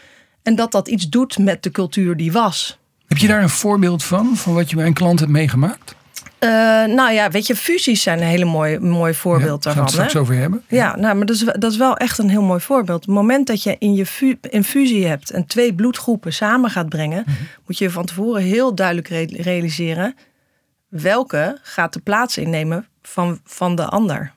En 0.43 0.55
dat 0.55 0.71
dat 0.71 0.87
iets 0.87 1.09
doet 1.09 1.37
met 1.37 1.63
de 1.63 1.71
cultuur 1.71 2.17
die 2.17 2.31
was. 2.31 2.79
Heb 3.07 3.17
je 3.17 3.27
daar 3.27 3.41
een 3.41 3.49
voorbeeld 3.49 4.03
van, 4.03 4.35
van 4.35 4.53
wat 4.53 4.69
je 4.69 4.75
bij 4.75 4.85
een 4.85 4.93
klant 4.93 5.19
hebt 5.19 5.31
meegemaakt? 5.31 5.95
Uh, 6.39 6.49
nou 6.95 7.11
ja, 7.11 7.29
weet 7.29 7.47
je, 7.47 7.55
fusies 7.55 8.01
zijn 8.01 8.19
een 8.19 8.27
hele 8.27 8.45
mooi, 8.45 8.79
mooi 8.79 9.13
voorbeeld 9.13 9.63
ja, 9.63 9.73
daarvan. 9.73 9.73
Gaan 9.73 9.95
we 9.95 10.01
het 10.01 10.09
straks 10.09 10.15
over 10.15 10.35
hebben. 10.35 10.63
Ja, 10.67 10.95
nou, 10.95 11.15
maar 11.15 11.25
dat 11.25 11.35
is, 11.35 11.43
dat 11.43 11.71
is 11.71 11.77
wel 11.77 11.97
echt 11.97 12.17
een 12.17 12.29
heel 12.29 12.41
mooi 12.41 12.59
voorbeeld. 12.59 13.05
Het 13.05 13.13
moment 13.13 13.47
dat 13.47 13.63
je 13.63 13.75
in 13.79 13.93
je 13.93 14.37
een 14.41 14.63
fusie 14.63 15.07
hebt 15.07 15.31
en 15.31 15.45
twee 15.45 15.73
bloedgroepen 15.73 16.33
samen 16.33 16.69
gaat 16.69 16.89
brengen, 16.89 17.23
mhm. 17.25 17.35
moet 17.65 17.77
je 17.77 17.89
van 17.89 18.05
tevoren 18.05 18.41
heel 18.41 18.75
duidelijk 18.75 19.07
realiseren 19.41 20.15
welke 20.87 21.57
gaat 21.61 21.93
de 21.93 21.99
plaats 21.99 22.37
innemen 22.37 22.87
van, 23.01 23.39
van 23.43 23.75
de 23.75 23.85
ander. 23.85 24.33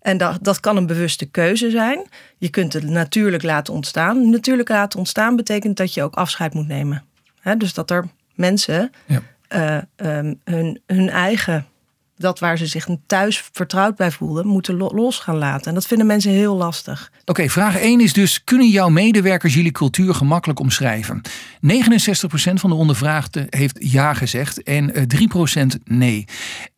En 0.00 0.18
dat, 0.18 0.38
dat 0.42 0.60
kan 0.60 0.76
een 0.76 0.86
bewuste 0.86 1.26
keuze 1.26 1.70
zijn. 1.70 2.06
Je 2.38 2.48
kunt 2.48 2.72
het 2.72 2.88
natuurlijk 2.88 3.42
laten 3.42 3.74
ontstaan. 3.74 4.30
Natuurlijk 4.30 4.68
laten 4.68 4.98
ontstaan 4.98 5.36
betekent 5.36 5.76
dat 5.76 5.94
je 5.94 6.02
ook 6.02 6.14
afscheid 6.14 6.54
moet 6.54 6.68
nemen. 6.68 7.04
dus 7.58 7.74
dat 7.74 7.90
er 7.90 8.08
mensen 8.34 8.90
ja. 9.06 9.22
uh, 9.98 10.16
um, 10.16 10.40
hun, 10.44 10.80
hun 10.86 11.10
eigen, 11.10 11.66
dat 12.16 12.38
waar 12.38 12.58
ze 12.58 12.66
zich 12.66 12.86
thuis 13.06 13.48
vertrouwd 13.52 13.96
bij 13.96 14.10
voelden, 14.10 14.46
moeten 14.46 14.76
los 14.76 15.18
gaan 15.18 15.36
laten. 15.36 15.66
En 15.66 15.74
dat 15.74 15.86
vinden 15.86 16.06
mensen 16.06 16.30
heel 16.30 16.56
lastig. 16.56 17.12
Oké, 17.24 17.48
vraag 17.48 17.76
1 17.76 18.00
is 18.00 18.12
dus: 18.12 18.44
kunnen 18.44 18.68
jouw 18.68 18.88
medewerkers 18.88 19.54
jullie 19.54 19.72
cultuur 19.72 20.14
gemakkelijk 20.14 20.60
omschrijven? 20.60 21.20
69% 21.22 21.28
van 22.54 22.70
de 22.70 22.76
ondervraagden 22.76 23.46
heeft 23.50 23.76
ja 23.80 24.14
gezegd 24.14 24.62
en 24.62 24.92
3% 24.92 24.92
eh, 25.54 25.66
nee. 25.84 26.24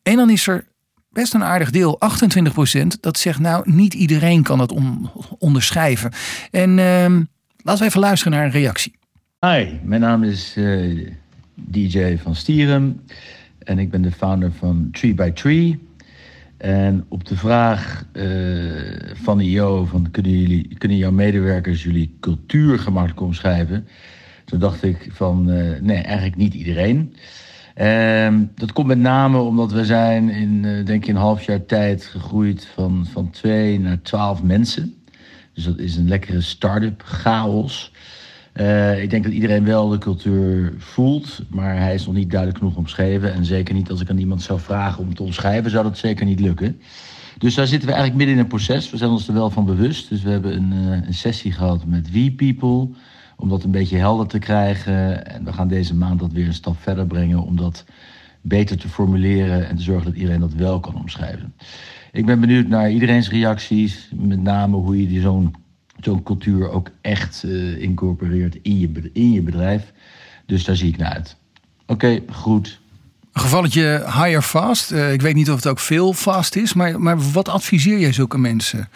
En 0.03 0.15
dan 0.15 0.29
is 0.29 0.47
er 0.47 0.65
best 1.13 1.33
een 1.33 1.43
aardig 1.43 1.71
deel, 1.71 1.99
28 1.99 2.53
procent, 2.53 3.01
dat 3.01 3.17
zegt 3.17 3.39
nou 3.39 3.71
niet 3.71 3.93
iedereen 3.93 4.43
kan 4.43 4.59
het 4.59 4.73
onderschrijven. 5.37 6.11
En 6.51 6.69
uh, 6.69 7.05
laten 7.57 7.81
we 7.81 7.85
even 7.85 7.99
luisteren 7.99 8.33
naar 8.33 8.45
een 8.45 8.51
reactie. 8.51 8.95
Hi, 9.39 9.67
mijn 9.83 10.01
naam 10.01 10.23
is 10.23 10.53
eh, 10.57 11.09
DJ 11.55 12.17
van 12.17 12.35
Stierum 12.35 13.01
en 13.59 13.79
ik 13.79 13.89
ben 13.89 14.01
de 14.01 14.11
founder 14.11 14.51
van 14.51 14.87
Tree 14.91 15.13
by 15.13 15.31
Tree. 15.31 15.79
En 16.57 17.05
op 17.07 17.25
de 17.25 17.37
vraag 17.37 18.05
uh, 18.13 18.71
van 19.13 19.37
de 19.37 19.43
IO 19.43 19.85
van 19.85 20.11
kunnen, 20.11 20.31
jullie, 20.31 20.75
kunnen 20.77 20.97
jouw 20.97 21.11
medewerkers 21.11 21.83
jullie 21.83 22.17
cultuur 22.19 22.79
gemakkelijk 22.79 23.21
omschrijven? 23.21 23.87
Toen 24.45 24.59
dacht 24.59 24.83
ik 24.83 25.09
van 25.11 25.49
uh, 25.49 25.79
nee, 25.81 25.97
eigenlijk 25.97 26.35
niet 26.35 26.53
iedereen. 26.53 27.15
Um, 27.81 28.51
dat 28.55 28.73
komt 28.73 28.87
met 28.87 28.97
name 28.97 29.37
omdat 29.37 29.71
we 29.71 29.85
zijn 29.85 30.29
in, 30.29 30.63
uh, 30.63 30.85
denk 30.85 31.03
ik, 31.03 31.07
een 31.07 31.15
half 31.15 31.43
jaar 31.43 31.65
tijd 31.65 32.05
gegroeid 32.05 32.67
van, 32.73 33.05
van 33.11 33.29
twee 33.29 33.79
naar 33.79 34.01
twaalf 34.01 34.43
mensen. 34.43 34.93
Dus 35.53 35.63
dat 35.63 35.77
is 35.77 35.95
een 35.95 36.07
lekkere 36.07 36.41
start-up 36.41 37.01
chaos. 37.05 37.91
Uh, 38.53 39.01
ik 39.01 39.09
denk 39.09 39.23
dat 39.23 39.33
iedereen 39.33 39.65
wel 39.65 39.89
de 39.89 39.97
cultuur 39.97 40.73
voelt, 40.77 41.41
maar 41.49 41.77
hij 41.77 41.93
is 41.93 42.05
nog 42.05 42.15
niet 42.15 42.29
duidelijk 42.29 42.59
genoeg 42.59 42.75
omschreven. 42.75 43.33
En 43.33 43.45
zeker 43.45 43.73
niet 43.73 43.89
als 43.89 44.01
ik 44.01 44.09
aan 44.09 44.17
iemand 44.17 44.41
zou 44.41 44.59
vragen 44.59 45.03
om 45.03 45.15
te 45.15 45.23
omschrijven, 45.23 45.71
zou 45.71 45.83
dat 45.83 45.97
zeker 45.97 46.25
niet 46.25 46.39
lukken. 46.39 46.79
Dus 47.37 47.55
daar 47.55 47.67
zitten 47.67 47.87
we 47.87 47.93
eigenlijk 47.93 48.17
midden 48.17 48.35
in 48.35 48.41
een 48.43 48.57
proces. 48.57 48.89
We 48.89 48.97
zijn 48.97 49.09
ons 49.09 49.27
er 49.27 49.33
wel 49.33 49.49
van 49.49 49.65
bewust. 49.65 50.09
Dus 50.09 50.21
we 50.21 50.29
hebben 50.29 50.55
een, 50.55 50.73
uh, 50.73 51.07
een 51.07 51.13
sessie 51.13 51.51
gehad 51.51 51.85
met 51.85 52.11
We 52.11 52.31
People, 52.31 52.89
om 53.43 53.49
dat 53.49 53.63
een 53.63 53.71
beetje 53.71 53.97
helder 53.97 54.27
te 54.27 54.39
krijgen. 54.39 55.25
En 55.25 55.45
we 55.45 55.53
gaan 55.53 55.67
deze 55.67 55.95
maand 55.95 56.19
dat 56.19 56.31
weer 56.31 56.47
een 56.47 56.53
stap 56.53 56.75
verder 56.79 57.07
brengen, 57.07 57.43
om 57.43 57.55
dat 57.55 57.85
beter 58.41 58.77
te 58.77 58.89
formuleren 58.89 59.67
en 59.67 59.75
te 59.75 59.81
zorgen 59.81 60.05
dat 60.05 60.15
iedereen 60.15 60.39
dat 60.39 60.53
wel 60.53 60.79
kan 60.79 60.95
omschrijven. 60.95 61.53
Ik 62.11 62.25
ben 62.25 62.39
benieuwd 62.39 62.67
naar 62.67 62.91
iedereen's 62.91 63.29
reacties, 63.29 64.09
met 64.15 64.41
name 64.41 64.75
hoe 64.75 65.13
je 65.13 65.21
zo'n 65.21 65.55
zo'n 65.99 66.23
cultuur 66.23 66.69
ook 66.69 66.89
echt 67.01 67.43
uh, 67.45 67.81
incorporeert 67.81 68.57
in 68.61 68.79
je, 68.79 69.09
in 69.13 69.31
je 69.31 69.41
bedrijf. 69.41 69.93
Dus 70.45 70.63
daar 70.63 70.75
zie 70.75 70.89
ik 70.89 70.97
naar 70.97 71.13
uit. 71.13 71.35
Oké, 71.85 72.21
goed. 72.31 72.79
Een 73.33 73.41
gevalletje 73.41 74.03
higher 74.05 74.41
fast. 74.41 74.91
Uh, 74.91 75.13
ik 75.13 75.21
weet 75.21 75.35
niet 75.35 75.49
of 75.49 75.55
het 75.55 75.67
ook 75.67 75.79
veel 75.79 76.13
fast 76.13 76.55
is, 76.55 76.73
maar, 76.73 77.01
maar 77.01 77.31
wat 77.31 77.49
adviseer 77.49 77.99
jij 77.99 78.11
zulke 78.11 78.37
mensen? 78.37 78.89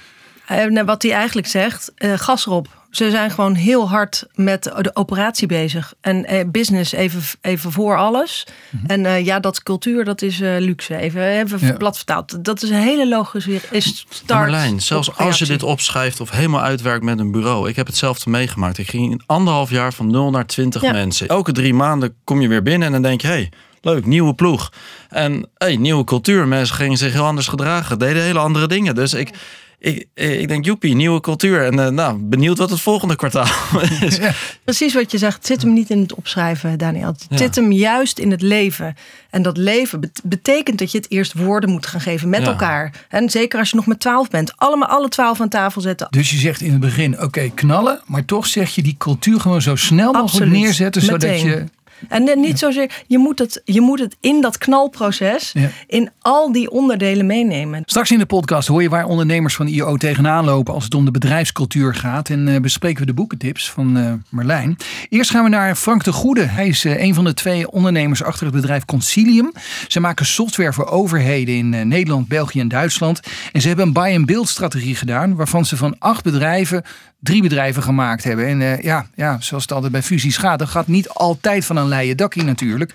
Uh, 0.52 0.82
wat 0.86 1.02
hij 1.02 1.12
eigenlijk 1.12 1.48
zegt, 1.48 1.92
gas 1.96 2.46
erop. 2.46 2.68
Ze 2.98 3.10
zijn 3.10 3.32
gewoon 3.32 3.56
heel 3.56 3.90
hard 3.90 4.28
met 4.34 4.64
de 4.64 4.90
operatie 4.94 5.48
bezig. 5.48 5.94
En 6.02 6.26
eh, 6.26 6.46
business 6.48 6.92
even, 6.92 7.22
even 7.42 7.72
voor 7.72 7.98
alles. 7.98 8.48
Mhm. 8.70 8.86
En 8.86 9.26
ja, 9.26 9.40
dat 9.40 9.64
cultuur, 9.64 10.06
dat 10.06 10.22
is 10.22 10.38
luxe. 10.38 10.96
Even, 10.96 11.28
even 11.28 11.68
ja. 11.68 11.74
plat 11.74 11.96
vertaald. 11.96 12.46
Dat 12.46 12.62
is 12.62 12.70
een 12.70 12.76
hele 12.76 13.08
logische 13.08 13.60
is 13.72 14.06
start. 14.10 14.40
Marlijn, 14.40 14.82
zelfs 14.82 15.18
als 15.18 15.40
je 15.40 15.46
dit 15.46 15.64
opschrijft 15.64 16.20
of 16.20 16.32
helemaal 16.32 16.62
uitwerkt 16.62 17.04
met 17.04 17.20
een 17.20 17.32
bureau. 17.32 17.70
Ik 17.70 17.76
heb 17.76 17.88
hetzelfde 17.88 18.30
meegemaakt. 18.30 18.78
Ik 18.78 18.90
ging 18.90 19.12
in 19.12 19.22
anderhalf 19.26 19.70
jaar 19.70 19.94
van 19.94 20.12
0 20.12 20.30
naar 20.30 20.46
20 20.46 20.82
ja. 20.82 20.92
mensen. 20.92 21.28
Elke 21.28 21.52
drie 21.52 21.74
maanden 21.74 22.16
kom 22.24 22.42
je 22.42 22.48
weer 22.48 22.64
binnen 22.64 22.88
en 22.88 22.94
dan 22.94 23.02
denk 23.02 23.22
je... 23.22 23.28
Hey, 23.28 23.52
leuk, 23.82 24.06
nieuwe 24.06 24.34
ploeg. 24.34 24.72
En 25.10 25.50
hey, 25.58 25.76
nieuwe 25.76 26.04
cultuur. 26.04 26.48
Mensen 26.48 26.76
gingen 26.76 26.98
zich 26.98 27.14
heel 27.14 27.26
anders 27.26 27.48
gedragen. 27.48 28.00
Deden 28.00 28.24
hele 28.24 28.40
andere 28.40 28.68
dingen. 28.68 28.96
Dus 28.96 29.14
ik 29.14 29.30
ik, 29.80 30.08
ik 30.14 30.48
denk, 30.48 30.66
joepie, 30.66 30.96
nieuwe 30.96 31.20
cultuur. 31.20 31.66
En 31.66 31.74
uh, 31.74 31.88
nou, 31.88 32.18
benieuwd 32.18 32.58
wat 32.58 32.70
het 32.70 32.82
volgende 32.82 33.16
kwartaal 33.16 33.48
is. 34.02 34.20
Precies 34.64 34.94
wat 34.94 35.12
je 35.12 35.18
zegt. 35.18 35.38
Het 35.38 35.46
zit 35.46 35.62
hem 35.62 35.74
niet 35.74 35.90
in 35.90 36.00
het 36.00 36.14
opschrijven, 36.14 36.78
Daniel. 36.78 37.08
Het 37.08 37.40
zit 37.40 37.56
hem 37.56 37.72
juist 37.72 38.20
in 38.20 38.32
het 38.32 38.42
leven. 38.42 38.96
En 39.30 39.42
dat 39.42 39.58
leven 39.58 40.12
betekent 40.24 40.80
dat 40.80 40.92
je 40.92 40.98
het 40.98 41.12
eerst 41.12 41.34
woorden 41.34 41.70
moet 41.70 41.86
gaan 41.86 42.02
geven 42.02 42.30
met 42.30 42.44
elkaar. 42.44 43.06
En 43.10 43.30
zeker 43.30 43.60
als 43.60 43.70
je 43.70 43.76
nog 43.76 43.86
met 43.86 44.00
twaalf 44.00 44.30
bent. 44.30 44.54
Allemaal 44.56 44.88
alle 44.88 45.10
twaalf 45.10 45.42
aan 45.42 45.50
tafel 45.50 45.82
zetten. 45.82 46.08
Dus 46.10 46.30
je 46.32 46.38
zegt 46.38 46.62
in 46.62 46.72
het 46.72 46.80
begin, 46.80 47.22
oké, 47.22 47.50
knallen. 47.54 48.02
Maar 48.06 48.26
toch 48.26 48.48
zeg 48.48 48.76
je 48.76 48.82
die 48.84 48.96
cultuur 48.98 49.40
gewoon 49.40 49.62
zo 49.62 49.76
snel 49.76 50.14
mogelijk 50.14 50.52
neerzetten. 50.52 51.02
Zodat 51.02 51.42
je 51.42 51.64
en 52.08 52.40
niet 52.40 52.60
zozeer, 52.60 53.04
je 53.08 53.18
moet 53.18 53.40
het, 53.40 53.62
je 53.66 53.82
moet 53.82 54.00
het 54.00 54.16
in 54.20 54.42
dat 54.42 54.58
knalproces, 54.58 55.54
in 55.88 56.10
al 56.20 56.52
die 56.52 56.72
onderdelen 56.72 57.26
meenemen. 57.26 57.82
Straks 57.86 58.12
in 58.12 58.20
de 58.20 58.26
podcast 58.26 58.68
hoor 58.68 58.82
je 58.82 58.90
waar 58.90 59.06
ondernemers 59.06 59.56
van 59.56 59.68
IO 59.68 59.98
tegenaan 59.98 60.46
lopen 60.46 60.74
als 60.74 60.84
het 60.84 60.94
om 60.94 61.06
de 61.06 61.12
bedrijfscultuur 61.12 61.96
gaat. 61.96 62.30
En 62.30 62.48
uh, 62.48 62.60
bespreken 62.60 63.00
we 63.00 63.06
de 63.06 63.14
boekentips 63.14 63.72
van 63.72 63.98
uh, 63.98 64.14
Marlijn. 64.30 64.78
Eerst 65.10 65.30
gaan 65.30 65.44
we 65.44 65.50
naar 65.50 65.76
Frank 65.76 66.04
de 66.04 66.12
Goede. 66.12 66.44
Hij 66.44 66.68
is 66.68 66.86
uh, 66.86 67.02
een 67.02 67.14
van 67.14 67.24
de 67.24 67.34
twee 67.34 67.72
ondernemers 67.72 68.24
achter 68.24 68.46
het 68.46 68.56
bedrijf 68.56 68.86
Concilium. 68.86 69.52
Ze 69.88 70.00
maken 70.00 70.26
software 70.26 70.74
voor 70.74 70.86
overheden 70.86 71.56
in 71.56 71.88
Nederland, 71.88 72.28
België 72.28 72.60
en 72.60 72.68
Duitsland. 72.68 73.20
En 73.52 73.62
ze 73.62 73.68
hebben 73.68 73.86
een 73.86 73.94
buy-and-build 73.94 74.50
strategie 74.50 74.96
gedaan, 74.96 75.36
waarvan 75.36 75.66
ze 75.66 75.78
van 75.78 75.96
acht 76.00 76.24
bedrijven 76.24 76.84
drie 77.20 77.42
bedrijven 77.42 77.84
gemaakt 77.84 78.24
hebben. 78.24 78.48
En 78.48 78.62
uh, 78.62 78.82
ja, 78.82 79.08
ja, 79.16 79.38
zoals 79.40 79.64
het 79.64 79.72
altijd 79.72 79.92
bij 79.92 80.04
fusies 80.04 80.38
gaat, 80.38 80.60
dat 80.60 80.68
gaat 80.68 80.88
niet 80.88 81.10
altijd 81.10 81.66
van 81.66 81.78
een 81.78 81.88
leien 81.88 82.18
dakje 82.18 82.44
natuurlijk. 82.44 82.94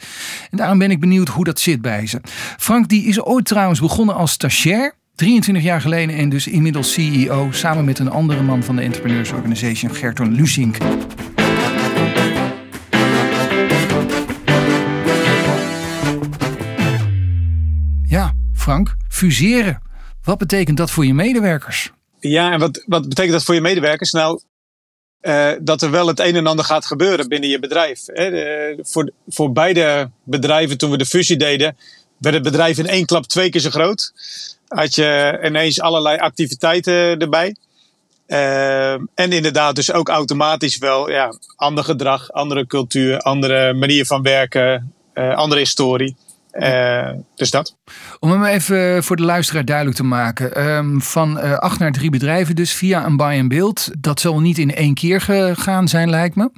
En 0.51 0.57
daarom 0.57 0.79
ben 0.79 0.91
ik 0.91 1.01
benieuwd 1.01 1.29
hoe 1.29 1.45
dat 1.45 1.61
zit 1.61 1.83
bij 1.83 2.07
ze. 2.07 2.21
Frank 2.59 2.89
die 2.89 3.05
is 3.05 3.23
ooit 3.23 3.45
trouwens 3.45 3.81
begonnen 3.81 4.15
als 4.15 4.33
stagiair. 4.33 4.95
23 5.15 5.65
jaar 5.65 5.81
geleden 5.81 6.17
en 6.17 6.29
dus 6.29 6.47
inmiddels 6.47 6.93
CEO 6.93 7.49
samen 7.51 7.85
met 7.85 7.99
een 7.99 8.11
andere 8.11 8.43
man 8.43 8.63
van 8.63 8.77
de 8.77 8.83
Entrepreneurs 8.83 9.33
Organization, 9.33 9.95
Gerton 9.95 10.35
Lusink. 10.35 10.77
Ja, 18.03 18.33
Frank, 18.53 18.97
fuseren. 19.09 19.83
Wat 20.23 20.39
betekent 20.39 20.77
dat 20.77 20.91
voor 20.91 21.07
je 21.07 21.15
medewerkers? 21.15 21.93
Ja, 22.31 22.53
en 22.53 22.59
wat, 22.59 22.83
wat 22.87 23.09
betekent 23.09 23.33
dat 23.33 23.45
voor 23.45 23.55
je 23.55 23.61
medewerkers? 23.61 24.13
Nou, 24.13 24.41
uh, 25.21 25.51
dat 25.61 25.83
er 25.83 25.91
wel 25.91 26.07
het 26.07 26.21
een 26.21 26.37
en 26.37 26.47
ander 26.47 26.65
gaat 26.65 26.87
gebeuren 26.87 27.29
binnen 27.29 27.49
je 27.51 27.59
bedrijf. 27.59 28.01
Hè. 28.07 28.75
Voor, 28.83 29.11
voor 29.29 29.53
beide 29.53 30.11
bedrijven, 30.25 30.79
toen 30.79 30.91
we 30.91 30.97
de 30.97 31.07
fusie 31.07 31.37
deden, 31.37 31.77
werd 32.19 32.35
het 32.35 32.45
bedrijf 32.45 32.79
in 32.79 32.87
één 32.87 33.07
klap 33.07 33.27
twee 33.27 33.51
keer 33.51 33.61
zo 33.61 33.71
groot. 33.71 34.13
Had 34.69 34.95
je 34.95 35.41
ineens 35.45 35.81
allerlei 35.81 36.19
activiteiten 36.19 37.19
erbij. 37.19 37.57
Uh, 38.27 38.93
en 38.93 39.33
inderdaad, 39.33 39.75
dus 39.75 39.93
ook 39.93 40.09
automatisch 40.09 40.79
wel 40.79 41.11
ja, 41.11 41.35
ander 41.57 41.85
gedrag, 41.85 42.33
andere 42.33 42.67
cultuur, 42.67 43.19
andere 43.19 43.73
manier 43.73 44.07
van 44.07 44.23
werken, 44.23 44.93
uh, 45.15 45.37
andere 45.37 45.61
historie. 45.61 46.17
Uh, 46.53 47.11
dus 47.35 47.51
dat. 47.51 47.77
Om 48.21 48.31
hem 48.31 48.45
even 48.45 49.05
voor 49.05 49.17
de 49.17 49.23
luisteraar 49.23 49.65
duidelijk 49.65 49.97
te 49.97 50.05
maken. 50.05 50.67
Um, 50.67 51.03
van 51.03 51.39
uh, 51.39 51.59
acht 51.59 51.79
naar 51.79 51.93
drie 51.93 52.11
bedrijven 52.11 52.55
dus 52.55 52.73
via 52.73 53.07
een 53.07 53.17
buy-and-build. 53.17 53.91
Dat 53.99 54.21
zal 54.21 54.41
niet 54.41 54.59
in 54.59 54.75
één 54.75 54.95
keer 54.95 55.21
gegaan 55.21 55.89
zijn 55.89 56.11
lijkt 56.11 56.37
me. 56.37 56.51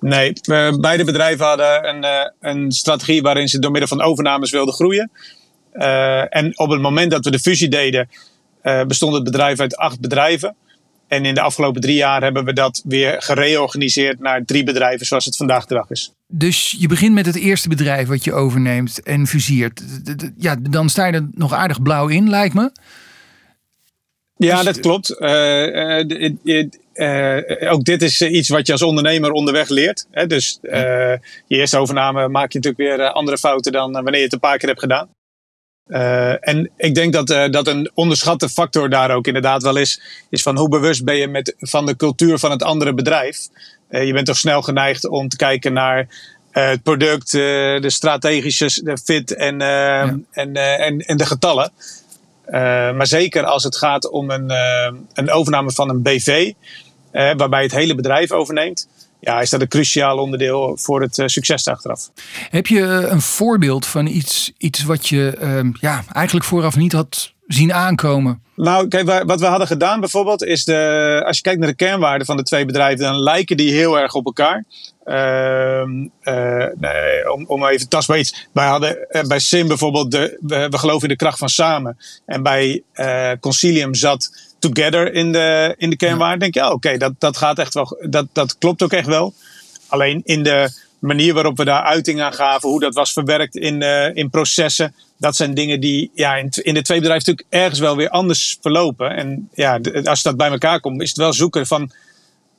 Nee, 0.00 0.32
beide 0.80 1.04
bedrijven 1.04 1.46
hadden 1.46 1.88
een, 1.88 2.04
uh, 2.04 2.10
een 2.40 2.72
strategie 2.72 3.22
waarin 3.22 3.48
ze 3.48 3.58
door 3.58 3.70
middel 3.70 3.88
van 3.88 4.02
overnames 4.02 4.50
wilden 4.50 4.74
groeien. 4.74 5.10
en 6.28 6.58
op 6.58 6.70
het 6.70 6.80
moment 6.80 7.10
dat 7.10 7.24
we 7.24 7.30
de 7.30 7.38
fusie 7.38 7.68
deden, 7.68 8.08
bestond 8.86 9.14
het 9.14 9.24
bedrijf 9.24 9.60
uit 9.60 9.76
acht 9.76 10.00
bedrijven. 10.00 10.56
En 11.08 11.24
in 11.24 11.34
de 11.34 11.40
afgelopen 11.40 11.80
drie 11.80 11.96
jaar 11.96 12.22
hebben 12.22 12.44
we 12.44 12.52
dat 12.52 12.82
weer 12.84 13.22
gereorganiseerd 13.22 14.20
naar 14.20 14.44
drie 14.44 14.64
bedrijven 14.64 15.06
zoals 15.06 15.24
het 15.24 15.36
vandaag 15.36 15.66
de 15.66 15.74
dag 15.74 15.90
is. 15.90 16.12
Dus 16.32 16.76
je 16.78 16.88
begint 16.88 17.14
met 17.14 17.26
het 17.26 17.36
eerste 17.36 17.68
bedrijf 17.68 18.08
wat 18.08 18.24
je 18.24 18.32
overneemt 18.32 19.02
en 19.02 19.26
fusieert. 19.26 19.82
Ja, 20.36 20.56
dan 20.70 20.88
sta 20.88 21.06
je 21.06 21.12
er 21.12 21.28
nog 21.32 21.52
aardig 21.52 21.82
blauw 21.82 22.08
in, 22.08 22.30
lijkt 22.30 22.54
me. 22.54 22.70
Ja, 24.36 24.56
dus, 24.56 24.64
dat 24.64 24.80
klopt. 24.80 25.16
Uh, 25.18 26.00
uh, 26.44 26.64
uh, 26.94 27.72
ook 27.72 27.84
dit 27.84 28.02
is 28.02 28.22
iets 28.22 28.48
wat 28.48 28.66
je 28.66 28.72
als 28.72 28.82
ondernemer 28.82 29.30
onderweg 29.30 29.68
leert. 29.68 30.06
Hè? 30.10 30.26
Dus 30.26 30.58
je 30.62 31.20
eerste 31.46 31.78
overname 31.78 32.28
maak 32.28 32.52
je 32.52 32.58
natuurlijk 32.58 32.98
weer 32.98 33.10
andere 33.10 33.38
fouten 33.38 33.72
dan 33.72 33.92
wanneer 33.92 34.16
je 34.16 34.24
het 34.24 34.32
een 34.32 34.38
paar 34.38 34.58
keer 34.58 34.68
hebt 34.68 34.80
gedaan. 34.80 35.08
En 36.40 36.70
ik 36.76 36.94
denk 36.94 37.12
dat, 37.12 37.52
dat 37.52 37.66
een 37.66 37.90
onderschatte 37.94 38.48
factor 38.48 38.90
daar 38.90 39.10
ook 39.10 39.26
inderdaad 39.26 39.62
wel 39.62 39.76
is, 39.76 40.00
is 40.30 40.42
van 40.42 40.58
hoe 40.58 40.68
bewust 40.68 41.04
ben 41.04 41.16
je 41.16 41.28
met, 41.28 41.54
van 41.58 41.86
de 41.86 41.96
cultuur 41.96 42.38
van 42.38 42.50
het 42.50 42.62
andere 42.62 42.94
bedrijf. 42.94 43.38
Uh, 43.90 44.06
je 44.06 44.12
bent 44.12 44.26
toch 44.26 44.36
snel 44.36 44.62
geneigd 44.62 45.08
om 45.08 45.28
te 45.28 45.36
kijken 45.36 45.72
naar 45.72 46.08
het 46.50 46.82
product, 46.82 47.30
de 47.30 47.90
strategische 47.90 48.82
de 48.84 48.98
fit 48.98 49.34
en, 49.34 49.58
ja. 49.58 50.18
en, 50.30 50.54
en, 50.54 50.98
en 50.98 51.16
de 51.16 51.26
getallen. 51.26 51.72
maar 52.96 53.06
zeker 53.06 53.44
als 53.44 53.64
het 53.64 53.76
gaat 53.76 54.10
om 54.10 54.30
een, 54.30 54.50
een 55.14 55.30
overname 55.30 55.70
van 55.70 55.88
een 55.88 56.02
BV, 56.02 56.52
waarbij 57.12 57.62
het 57.62 57.72
hele 57.72 57.94
bedrijf 57.94 58.32
overneemt 58.32 58.88
ja, 59.20 59.40
is 59.40 59.50
dat 59.50 59.60
een 59.60 59.68
cruciaal 59.68 60.18
onderdeel 60.18 60.76
voor 60.76 61.00
het 61.00 61.18
uh, 61.18 61.26
succes 61.26 61.66
achteraf. 61.68 62.10
Heb 62.50 62.66
je 62.66 62.82
eh, 62.82 63.10
een 63.10 63.20
voorbeeld 63.20 63.86
van 63.86 64.06
iets, 64.06 64.52
iets 64.58 64.84
wat 64.84 65.08
je 65.08 65.38
uh, 65.42 65.72
ja, 65.80 66.04
eigenlijk 66.12 66.46
vooraf 66.46 66.76
niet 66.76 66.92
had 66.92 67.32
zien 67.46 67.72
aankomen? 67.72 68.42
Nou, 68.56 68.88
kijk, 68.88 69.24
wat 69.26 69.40
we 69.40 69.46
hadden 69.46 69.66
gedaan 69.66 70.00
bijvoorbeeld 70.00 70.44
is 70.44 70.64
de, 70.64 71.22
als 71.26 71.36
je 71.36 71.42
kijkt 71.42 71.58
naar 71.58 71.68
de 71.68 71.74
kernwaarden 71.74 72.26
van 72.26 72.36
de 72.36 72.42
twee 72.42 72.64
bedrijven, 72.64 73.04
dan 73.04 73.18
lijken 73.22 73.56
die 73.56 73.72
heel 73.72 73.98
erg 73.98 74.14
op 74.14 74.26
elkaar. 74.26 74.64
Uh, 75.04 75.82
nee, 76.76 77.32
om, 77.32 77.44
om 77.46 77.66
even 77.66 77.88
tastbaar 77.88 78.18
iets. 78.18 78.48
Wij 78.52 78.66
hadden 78.66 79.06
bij 79.28 79.38
Sim 79.38 79.68
bijvoorbeeld, 79.68 80.10
de, 80.10 80.38
we, 80.40 80.68
we 80.68 80.78
geloven 80.78 81.02
in 81.02 81.08
de 81.08 81.16
kracht 81.16 81.38
van 81.38 81.48
samen. 81.48 81.96
En 82.26 82.42
bij 82.42 82.82
Concilium 83.40 83.94
zat 83.94 84.47
together 84.58 85.12
in 85.12 85.32
de, 85.32 85.74
in 85.78 85.90
de 85.90 85.96
kernwaarde. 85.96 86.38
denk 86.38 86.54
je, 86.54 86.60
ja, 86.60 86.70
oké, 86.70 86.96
dat, 86.96 87.12
dat 87.18 87.36
gaat 87.36 87.58
echt 87.58 87.74
wel, 87.74 87.96
dat, 88.00 88.26
dat 88.32 88.58
klopt 88.58 88.82
ook 88.82 88.92
echt 88.92 89.06
wel. 89.06 89.34
Alleen 89.86 90.20
in 90.24 90.42
de 90.42 90.70
manier 90.98 91.34
waarop 91.34 91.56
we 91.56 91.64
daar 91.64 91.82
uiting 91.82 92.20
aan 92.20 92.32
gaven, 92.32 92.68
hoe 92.68 92.80
dat 92.80 92.94
was 92.94 93.12
verwerkt 93.12 93.56
in, 93.56 93.82
uh, 93.82 94.14
in 94.14 94.30
processen, 94.30 94.94
dat 95.16 95.36
zijn 95.36 95.54
dingen 95.54 95.80
die 95.80 96.10
ja, 96.14 96.36
in, 96.36 96.48
in 96.50 96.74
de 96.74 96.82
twee 96.82 97.00
bedrijven 97.00 97.28
natuurlijk 97.28 97.46
ergens 97.48 97.80
wel 97.80 97.96
weer 97.96 98.08
anders 98.08 98.58
verlopen. 98.60 99.16
En 99.16 99.48
ja, 99.54 99.80
als 100.04 100.22
dat 100.22 100.36
bij 100.36 100.50
elkaar 100.50 100.80
komt, 100.80 101.02
is 101.02 101.08
het 101.08 101.18
wel 101.18 101.32
zoeken 101.32 101.66
van 101.66 101.90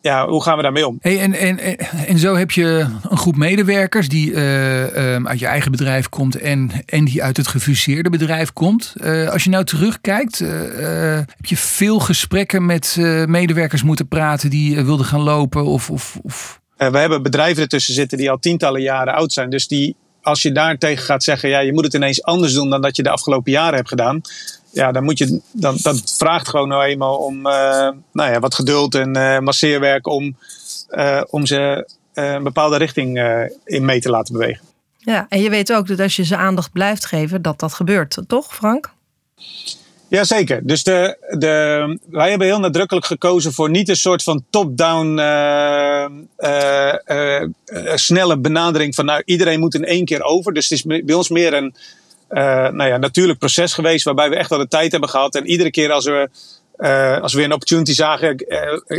ja, 0.02 0.28
hoe 0.28 0.44
gaan 0.44 0.58
we 0.58 0.64
daarmee 0.64 0.88
om? 0.88 0.98
Hey, 1.02 1.20
en, 1.20 1.34
en, 1.34 1.60
en 2.08 2.18
zo 2.18 2.36
heb 2.36 2.52
je 2.52 2.86
een 3.10 3.18
groep 3.18 3.36
medewerkers 3.36 4.10
die 4.10 4.32
uh, 4.32 5.14
um, 5.14 5.28
uit 5.28 5.40
je 5.40 5.46
eigen 5.46 5.72
bedrijf 5.72 6.10
komt 6.10 6.36
en, 6.36 6.72
en 6.86 7.06
die 7.06 7.24
uit 7.24 7.38
het 7.38 7.48
gefuseerde 7.48 8.10
bedrijf 8.10 8.54
komt. 8.54 8.94
Uh, 9.02 9.30
als 9.30 9.44
je 9.44 9.50
nou 9.50 9.64
terugkijkt, 9.64 10.40
uh, 10.40 10.50
heb 11.16 11.46
je 11.46 11.58
veel 11.58 12.00
gesprekken 12.00 12.66
met 12.66 12.98
medewerkers 13.26 13.84
moeten 13.84 14.08
praten 14.08 14.50
die 14.50 14.84
wilden 14.84 15.06
gaan 15.06 15.22
lopen 15.22 15.66
of, 15.66 15.90
of, 15.90 16.20
of 16.24 16.60
we 16.80 16.98
hebben 16.98 17.24
bedrijven 17.24 17.62
ertussen 17.62 17.94
zitten 17.94 18.18
die 18.18 18.30
al 18.30 18.40
tientallen 18.40 18.82
jaren 18.82 19.14
oud 19.14 19.34
zijn. 19.34 19.50
Dus 19.50 19.68
die, 19.68 19.96
als 20.22 20.42
je 20.42 20.52
daar 20.52 20.78
tegen 20.78 21.04
gaat 21.04 21.24
zeggen, 21.24 21.50
ja, 21.50 21.60
je 21.60 21.74
moet 21.74 21.84
het 21.84 21.94
ineens 21.94 22.24
anders 22.24 22.54
doen 22.54 22.70
dan 22.70 22.82
dat 22.82 22.96
je 22.96 23.04
de 23.04 23.10
afgelopen 23.10 23.52
jaren 23.52 23.76
hebt 23.76 23.88
gedaan. 23.88 24.22
Ja, 24.72 24.92
dan 24.92 25.04
moet 25.04 25.18
je, 25.18 25.42
dan, 25.52 25.78
dat 25.82 26.16
vraagt 26.18 26.48
gewoon 26.48 26.68
nou 26.68 26.84
eenmaal 26.84 27.18
om 27.18 27.42
nou 27.42 28.02
ja, 28.32 28.40
wat 28.40 28.56
geduld 28.56 28.96
en 28.96 29.44
masseerwerk 29.44 30.08
om, 30.08 30.38
om 31.30 31.46
ze 31.46 31.90
een 32.14 32.44
bepaalde 32.44 32.78
richting 32.78 33.20
in 33.66 33.86
mee 33.86 34.00
te 34.02 34.10
laten 34.10 34.34
bewegen. 34.34 34.62
Ja, 34.98 35.26
en 35.30 35.42
je 35.42 35.50
weet 35.50 35.74
ook 35.74 35.88
dat 35.88 36.00
als 36.00 36.16
je 36.16 36.24
ze 36.24 36.36
aandacht 36.36 36.72
blijft 36.72 37.06
geven, 37.06 37.42
dat 37.42 37.60
dat 37.60 37.74
gebeurt, 37.74 38.18
toch 38.28 38.56
Frank? 38.56 38.92
Jazeker. 40.10 40.68
Dus 40.68 40.84
de, 40.84 41.18
de, 41.38 42.00
wij 42.10 42.30
hebben 42.30 42.48
heel 42.48 42.60
nadrukkelijk 42.60 43.06
gekozen 43.06 43.54
voor 43.54 43.70
niet 43.70 43.90
een 43.90 43.96
soort 43.96 44.24
van 44.24 44.44
top-down 44.50 45.18
uh, 45.18 46.06
uh, 46.38 46.94
uh, 47.08 47.50
snelle 47.96 48.38
benadering 48.38 48.96
van 48.96 49.06
nou 49.06 49.22
iedereen 49.26 49.60
moet 49.60 49.76
in 49.76 49.86
één 49.86 50.06
keer 50.06 50.24
over. 50.24 50.54
Dus 50.54 50.70
het 50.70 50.78
is 50.78 51.04
bij 51.04 51.16
ons 51.16 51.30
meer 51.30 51.54
een 51.54 51.74
nou 52.76 52.84
ja, 52.84 52.98
natuurlijk 52.98 53.40
proces 53.40 53.74
geweest 53.74 54.06
waarbij 54.06 54.30
we 54.30 54.36
echt 54.36 54.50
wel 54.50 54.60
de 54.60 54.68
tijd 54.68 54.92
hebben 54.92 55.10
gehad. 55.10 55.36
En 55.36 55.48
iedere 55.48 55.72
keer 55.72 55.92
als 55.92 56.06
we, 56.06 56.30
als 57.22 57.32
we 57.32 57.38
weer 57.38 57.48
een 57.48 57.54
opportunity 57.54 57.94
zagen, 57.94 58.46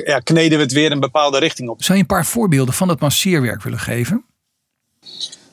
ja, 0.05 0.19
kneden 0.19 0.59
we 0.59 0.65
het 0.65 0.73
weer 0.73 0.93
een 0.93 1.01
bepaalde 1.01 1.39
richting 1.39 1.69
op. 1.69 1.83
Zou 1.83 1.99
je 1.99 2.05
een 2.05 2.15
paar 2.15 2.27
voorbeelden 2.27 2.75
van 2.75 2.89
het 2.89 3.01
masseerwerk 3.01 3.63
willen 3.63 3.79
geven? 3.79 4.25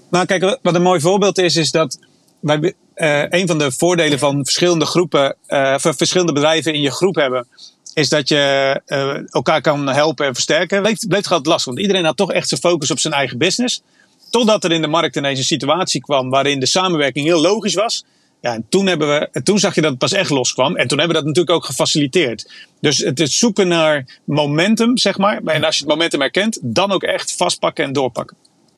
Nou, 0.10 0.26
kijk, 0.26 0.60
wat 0.62 0.76
een 0.76 0.82
mooi 0.82 1.00
voorbeeld 1.00 1.38
is, 1.38 1.56
is 1.56 1.72
dat 1.72 2.00
wij, 2.40 2.74
uh, 2.98 3.24
een 3.30 3.48
van 3.48 3.58
de 3.58 3.72
voordelen 3.72 4.20
van 4.20 4.46
verschillende 4.46 4.86
groepen, 4.86 5.36
uh, 5.48 5.76
verschillende 5.78 6.34
bedrijven 6.34 6.74
in 6.74 6.82
je 6.82 6.92
groep 6.92 7.16
hebben, 7.16 7.48
is 7.94 8.10
dat 8.10 8.30
je 8.30 8.82
uh, 8.88 9.18
elkaar 9.30 9.62
kan 9.62 9.88
helpen 9.88 10.26
en 10.26 10.34
versterken. 10.34 10.82
Bleef, 10.82 11.08
bleef 11.08 11.30
het 11.30 11.46
lastig, 11.46 11.66
want 11.66 11.80
iedereen 11.80 12.06
had 12.06 12.18
toch 12.18 12.32
echt 12.32 12.48
zijn 12.48 12.62
focus 12.62 12.92
op 12.92 13.00
zijn 13.00 13.14
eigen 13.14 13.38
business. 13.38 13.82
Totdat 14.30 14.64
er 14.64 14.72
in 14.72 14.82
de 14.82 14.88
markt 14.88 15.16
ineens 15.16 15.40
een 15.40 15.46
situatie 15.46 16.02
kwam 16.02 16.30
waarin 16.30 16.60
de 16.60 16.66
samenwerking 16.66 17.26
heel 17.26 17.42
logisch 17.42 17.74
was. 17.74 18.06
Ja, 18.42 18.54
en 18.54 18.66
toen, 18.70 18.88
hebben 18.88 19.08
we, 19.08 19.42
toen 19.44 19.60
zag 19.60 19.76
je 19.76 19.82
dat 19.82 19.90
het 19.90 20.00
pas 20.00 20.12
echt 20.12 20.30
loskwam. 20.30 20.76
En 20.76 20.88
toen 20.88 20.98
hebben 20.98 21.16
we 21.18 21.24
dat 21.24 21.34
natuurlijk 21.34 21.56
ook 21.56 21.66
gefaciliteerd. 21.66 22.52
Dus 22.82 22.98
het 22.98 23.20
is 23.20 23.38
zoeken 23.38 23.68
naar 23.68 24.20
momentum, 24.24 24.98
zeg 24.98 25.18
maar. 25.18 25.42
En 25.46 25.64
als 25.64 25.76
je 25.76 25.84
het 25.84 25.92
momentum 25.92 26.20
herkent, 26.20 26.60
dan 26.62 26.92
ook 26.92 27.04
echt 27.04 27.36
vastpakken 27.36 27.86
en 27.86 27.94
doorpakken 27.94 28.38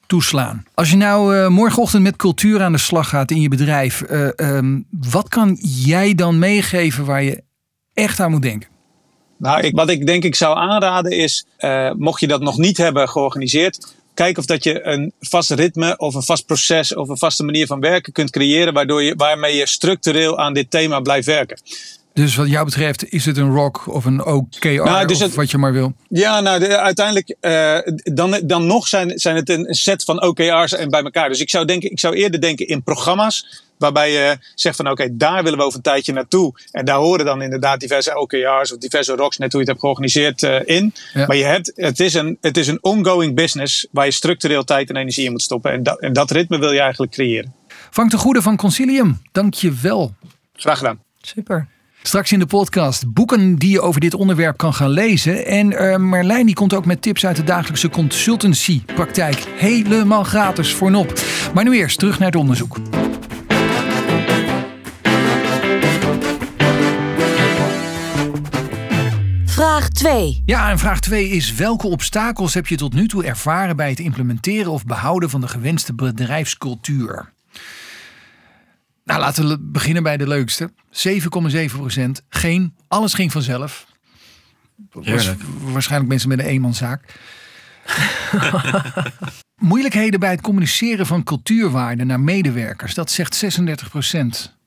toeslaan. 0.09 0.63
Als 0.73 0.89
je 0.89 0.95
nou 0.95 1.35
uh, 1.35 1.47
morgenochtend 1.47 2.03
met 2.03 2.15
cultuur 2.15 2.61
aan 2.61 2.71
de 2.71 2.77
slag 2.77 3.09
gaat 3.09 3.31
in 3.31 3.41
je 3.41 3.47
bedrijf, 3.47 4.03
uh, 4.09 4.27
um, 4.35 4.85
wat 4.89 5.27
kan 5.27 5.57
jij 5.61 6.15
dan 6.15 6.39
meegeven 6.39 7.05
waar 7.05 7.23
je 7.23 7.43
echt 7.93 8.19
aan 8.19 8.31
moet 8.31 8.41
denken? 8.41 8.69
Nou, 9.37 9.61
ik, 9.61 9.75
wat 9.75 9.89
ik 9.89 10.05
denk 10.05 10.23
ik 10.23 10.35
zou 10.35 10.57
aanraden 10.57 11.11
is, 11.11 11.45
uh, 11.59 11.91
mocht 11.91 12.19
je 12.19 12.27
dat 12.27 12.41
nog 12.41 12.57
niet 12.57 12.77
hebben 12.77 13.09
georganiseerd, 13.09 13.95
kijk 14.13 14.37
of 14.37 14.45
dat 14.45 14.63
je 14.63 14.85
een 14.85 15.13
vast 15.19 15.51
ritme 15.51 15.97
of 15.97 16.15
een 16.15 16.23
vast 16.23 16.45
proces 16.45 16.95
of 16.95 17.09
een 17.09 17.17
vaste 17.17 17.43
manier 17.43 17.67
van 17.67 17.79
werken 17.79 18.13
kunt 18.13 18.29
creëren, 18.29 18.73
waardoor 18.73 19.03
je, 19.03 19.13
waarmee 19.15 19.55
je 19.55 19.67
structureel 19.67 20.39
aan 20.39 20.53
dit 20.53 20.71
thema 20.71 20.99
blijft 20.99 21.27
werken. 21.27 21.59
Dus 22.19 22.35
wat 22.35 22.49
jou 22.49 22.65
betreft, 22.65 23.11
is 23.11 23.25
het 23.25 23.37
een 23.37 23.53
rock 23.53 23.87
of 23.87 24.05
een 24.05 24.25
OKR 24.25 24.67
nou, 24.67 25.07
dus 25.07 25.21
of 25.21 25.35
wat 25.35 25.51
je 25.51 25.57
maar 25.57 25.73
wil? 25.73 25.93
Ja, 26.07 26.39
nou 26.39 26.63
uiteindelijk, 26.63 27.35
uh, 27.41 27.77
dan, 28.03 28.39
dan 28.43 28.65
nog 28.65 28.87
zijn, 28.87 29.19
zijn 29.19 29.35
het 29.35 29.49
een 29.49 29.73
set 29.73 30.03
van 30.03 30.21
OKR's 30.21 30.73
en 30.73 30.89
bij 30.89 31.03
elkaar. 31.03 31.29
Dus 31.29 31.39
ik 31.39 31.49
zou, 31.49 31.65
denken, 31.65 31.91
ik 31.91 31.99
zou 31.99 32.15
eerder 32.15 32.41
denken 32.41 32.67
in 32.67 32.83
programma's. 32.83 33.63
Waarbij 33.77 34.11
je 34.11 34.37
zegt 34.55 34.75
van 34.75 34.89
oké, 34.89 35.15
daar 35.17 35.43
willen 35.43 35.57
we 35.57 35.65
over 35.65 35.77
een 35.77 35.83
tijdje 35.83 36.13
naartoe. 36.13 36.53
En 36.71 36.85
daar 36.85 36.97
horen 36.97 37.25
dan 37.25 37.41
inderdaad 37.41 37.79
diverse 37.79 38.19
OKR's 38.19 38.71
of 38.71 38.77
diverse 38.77 39.15
rocks, 39.15 39.37
net 39.37 39.51
hoe 39.51 39.61
je 39.61 39.67
het 39.67 39.67
hebt 39.67 39.79
georganiseerd, 39.79 40.41
uh, 40.41 40.59
in. 40.77 40.93
Maar 41.13 41.35
je 41.35 41.43
hebt, 41.43 41.71
het, 41.75 41.99
is 41.99 42.13
een, 42.13 42.37
het 42.41 42.57
is 42.57 42.67
een 42.67 42.83
ongoing 42.83 43.35
business 43.35 43.87
waar 43.91 44.05
je 44.05 44.11
structureel 44.11 44.63
tijd 44.63 44.89
en 44.89 44.95
energie 44.95 45.25
in 45.25 45.31
moet 45.31 45.41
stoppen. 45.41 45.71
En 45.71 45.83
dat, 45.83 45.99
en 45.99 46.13
dat 46.13 46.31
ritme 46.31 46.59
wil 46.59 46.71
je 46.71 46.79
eigenlijk 46.79 47.11
creëren. 47.11 47.53
Frank 47.91 48.11
de 48.11 48.17
Goede 48.17 48.41
van 48.41 48.57
Concilium, 48.57 49.21
dank 49.31 49.53
je 49.53 49.73
wel. 49.81 50.13
Graag 50.53 50.77
gedaan. 50.77 50.99
Super. 51.21 51.67
Straks 52.01 52.31
in 52.31 52.39
de 52.39 52.45
podcast 52.45 53.13
boeken 53.13 53.55
die 53.55 53.71
je 53.71 53.81
over 53.81 54.01
dit 54.01 54.13
onderwerp 54.13 54.57
kan 54.57 54.73
gaan 54.73 54.89
lezen. 54.89 55.45
En 55.45 55.71
uh, 55.71 55.95
Marlijn 55.95 56.45
die 56.45 56.55
komt 56.55 56.73
ook 56.73 56.85
met 56.85 57.01
tips 57.01 57.25
uit 57.25 57.35
de 57.35 57.43
dagelijkse 57.43 57.89
consultancy 57.89 58.81
praktijk. 58.85 59.47
Helemaal 59.55 60.23
gratis 60.23 60.73
voor 60.73 60.91
nop. 60.91 61.21
Maar 61.53 61.63
nu 61.63 61.75
eerst 61.75 61.99
terug 61.99 62.19
naar 62.19 62.27
het 62.27 62.37
onderzoek. 62.37 62.77
Vraag 69.45 69.89
2. 69.89 70.41
Ja, 70.45 70.69
en 70.69 70.79
vraag 70.79 70.99
2 70.99 71.29
is: 71.29 71.53
welke 71.53 71.87
obstakels 71.87 72.53
heb 72.53 72.67
je 72.67 72.75
tot 72.75 72.93
nu 72.93 73.07
toe 73.07 73.23
ervaren 73.23 73.75
bij 73.75 73.89
het 73.89 73.99
implementeren 73.99 74.71
of 74.71 74.85
behouden 74.85 75.29
van 75.29 75.41
de 75.41 75.47
gewenste 75.47 75.93
bedrijfscultuur? 75.93 77.33
Nou, 79.09 79.21
laten 79.21 79.47
we 79.47 79.57
beginnen 79.59 80.03
bij 80.03 80.17
de 80.17 80.27
leukste. 80.27 80.71
7,7 80.91 81.65
procent. 81.65 82.21
Geen, 82.29 82.75
alles 82.87 83.13
ging 83.13 83.31
vanzelf. 83.31 83.85
Was 84.91 85.33
waarschijnlijk 85.61 86.09
mensen 86.09 86.29
met 86.29 86.39
een 86.39 86.45
eenmanszaak. 86.45 87.13
Moeilijkheden 89.55 90.19
bij 90.19 90.31
het 90.31 90.41
communiceren 90.41 91.05
van 91.05 91.23
cultuurwaarden 91.23 92.07
naar 92.07 92.19
medewerkers. 92.19 92.93
Dat 92.93 93.11
zegt 93.11 93.35
36 93.35 93.89
procent. 93.89 94.57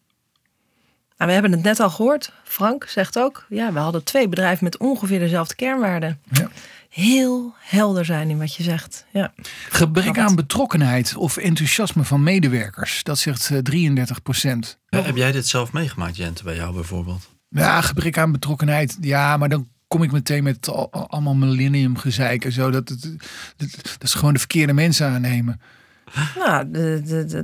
Nou, 1.17 1.29
we 1.29 1.33
hebben 1.33 1.53
het 1.53 1.63
net 1.63 1.81
al 1.81 1.91
gehoord. 1.91 2.33
Frank 2.45 2.85
zegt 2.85 3.19
ook, 3.19 3.47
ja, 3.49 3.73
we 3.73 3.79
hadden 3.79 4.05
twee 4.05 4.29
bedrijven 4.29 4.65
met 4.65 4.79
ongeveer 4.79 5.19
dezelfde 5.19 5.55
kernwaarden. 5.55 6.21
Ja 6.31 6.49
heel 6.93 7.55
helder 7.59 8.05
zijn 8.05 8.31
in 8.31 8.39
wat 8.39 8.55
je 8.55 8.63
zegt. 8.63 9.07
Ja. 9.13 9.33
Gebrek 9.69 10.19
aan 10.19 10.35
betrokkenheid 10.35 11.17
of 11.17 11.37
enthousiasme 11.37 12.05
van 12.05 12.23
medewerkers, 12.23 13.03
dat 13.03 13.19
zegt 13.19 13.51
33 13.63 14.17
eh, 14.17 14.23
procent. 14.23 14.79
heb 14.89 15.17
jij 15.17 15.33
dit 15.33 15.47
zelf 15.47 15.73
meegemaakt, 15.73 16.17
Jente, 16.17 16.45
bij 16.45 16.55
jou 16.55 16.75
bijvoorbeeld? 16.75 17.31
Ja, 17.49 17.81
gebrek 17.81 18.19
aan 18.19 18.33
betrokkenheid. 18.33 18.97
Ja, 19.01 19.37
maar 19.37 19.49
dan 19.49 19.69
kom 19.89 20.03
ik 20.03 20.13
meteen 20.13 20.43
met 20.43 20.69
allemaal 20.91 21.35
millennium 21.35 21.97
gezeik 21.97 22.45
en 22.45 22.53
zo. 22.53 22.71
Dat, 22.71 22.89
dat, 22.89 22.99
dat, 23.57 24.03
is 24.03 24.15
gewoon 24.15 24.33
de 24.33 24.39
verkeerde 24.39 24.73
mensen 24.73 25.09
aannemen. 25.09 25.61
Nou, 26.39 26.71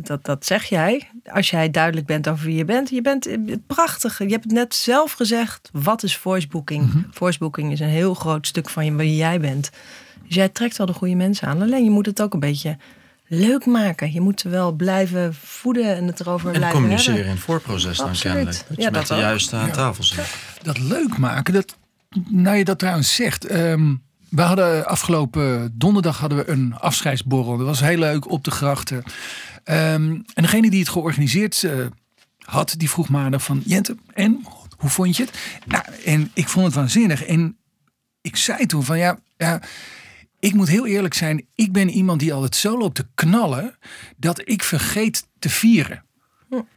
dat, 0.02 0.24
dat 0.24 0.46
zeg 0.46 0.64
jij. 0.64 1.10
Als 1.24 1.50
jij 1.50 1.70
duidelijk 1.70 2.06
bent 2.06 2.28
over 2.28 2.46
wie 2.46 2.56
je 2.56 2.64
bent. 2.64 2.90
Je 2.90 3.02
bent 3.02 3.28
prachtig. 3.66 4.18
Je 4.18 4.28
hebt 4.28 4.44
het 4.44 4.52
net 4.52 4.74
zelf 4.74 5.12
gezegd. 5.12 5.70
Wat 5.72 6.02
is 6.02 6.16
voicebooking? 6.16 6.94
Mm 6.94 7.06
Voicebooking 7.10 7.72
is 7.72 7.80
een 7.80 7.88
heel 7.88 8.14
groot 8.14 8.46
stuk 8.46 8.68
van 8.68 8.96
wie 8.96 9.16
jij 9.16 9.40
bent. 9.40 9.70
Dus 10.26 10.34
jij 10.34 10.48
trekt 10.48 10.76
wel 10.76 10.86
de 10.86 10.92
goede 10.92 11.14
mensen 11.14 11.48
aan. 11.48 11.62
Alleen 11.62 11.84
je 11.84 11.90
moet 11.90 12.06
het 12.06 12.22
ook 12.22 12.34
een 12.34 12.40
beetje 12.40 12.76
leuk 13.26 13.66
maken. 13.66 14.12
Je 14.12 14.20
moet 14.20 14.42
wel 14.42 14.72
blijven 14.72 15.34
voeden 15.34 15.96
en 15.96 16.06
het 16.06 16.20
erover 16.20 16.46
en 16.46 16.54
blijven 16.54 16.78
communiceren 16.78 17.24
in 17.24 17.30
het 17.30 17.40
voorproces 17.40 17.96
dan 17.96 18.12
kennelijk. 18.12 18.64
Dat 18.68 18.82
je 18.82 18.90
met 18.90 19.06
de 19.06 19.14
juiste 19.14 19.56
aan 19.56 19.70
tafel 19.70 20.04
zit. 20.04 20.34
Dat 20.62 20.78
leuk 20.78 21.18
maken, 21.18 21.54
dat, 21.54 21.76
nou 22.28 22.56
je 22.56 22.64
dat 22.64 22.78
trouwens 22.78 23.14
zegt... 23.14 23.50
Um, 23.52 24.06
we 24.28 24.42
hadden 24.42 24.86
afgelopen 24.86 25.78
donderdag 25.78 26.18
hadden 26.18 26.38
we 26.38 26.48
een 26.50 26.74
afscheidsborrel. 26.74 27.56
Dat 27.56 27.66
was 27.66 27.80
heel 27.80 27.98
leuk 27.98 28.30
op 28.30 28.44
de 28.44 28.50
grachten. 28.50 28.96
Um, 28.96 30.24
en 30.34 30.42
degene 30.42 30.70
die 30.70 30.80
het 30.80 30.88
georganiseerd 30.88 31.62
uh, 31.62 31.86
had, 32.38 32.74
die 32.76 32.90
vroeg 32.90 33.08
maandag 33.08 33.42
van 33.42 33.62
Jente, 33.64 33.96
en 34.14 34.44
hoe 34.76 34.90
vond 34.90 35.16
je 35.16 35.24
het? 35.24 35.38
Nou, 35.66 35.84
en 36.04 36.30
ik 36.34 36.48
vond 36.48 36.66
het 36.66 36.74
waanzinnig. 36.74 37.24
En 37.24 37.56
ik 38.20 38.36
zei 38.36 38.66
toen 38.66 38.84
van 38.84 38.98
ja, 38.98 39.18
ja, 39.36 39.62
ik 40.38 40.54
moet 40.54 40.68
heel 40.68 40.86
eerlijk 40.86 41.14
zijn. 41.14 41.46
Ik 41.54 41.72
ben 41.72 41.88
iemand 41.88 42.20
die 42.20 42.32
altijd 42.32 42.56
zo 42.56 42.78
loopt 42.78 42.94
te 42.94 43.06
knallen 43.14 43.78
dat 44.16 44.42
ik 44.44 44.62
vergeet 44.62 45.28
te 45.38 45.48
vieren. 45.48 46.04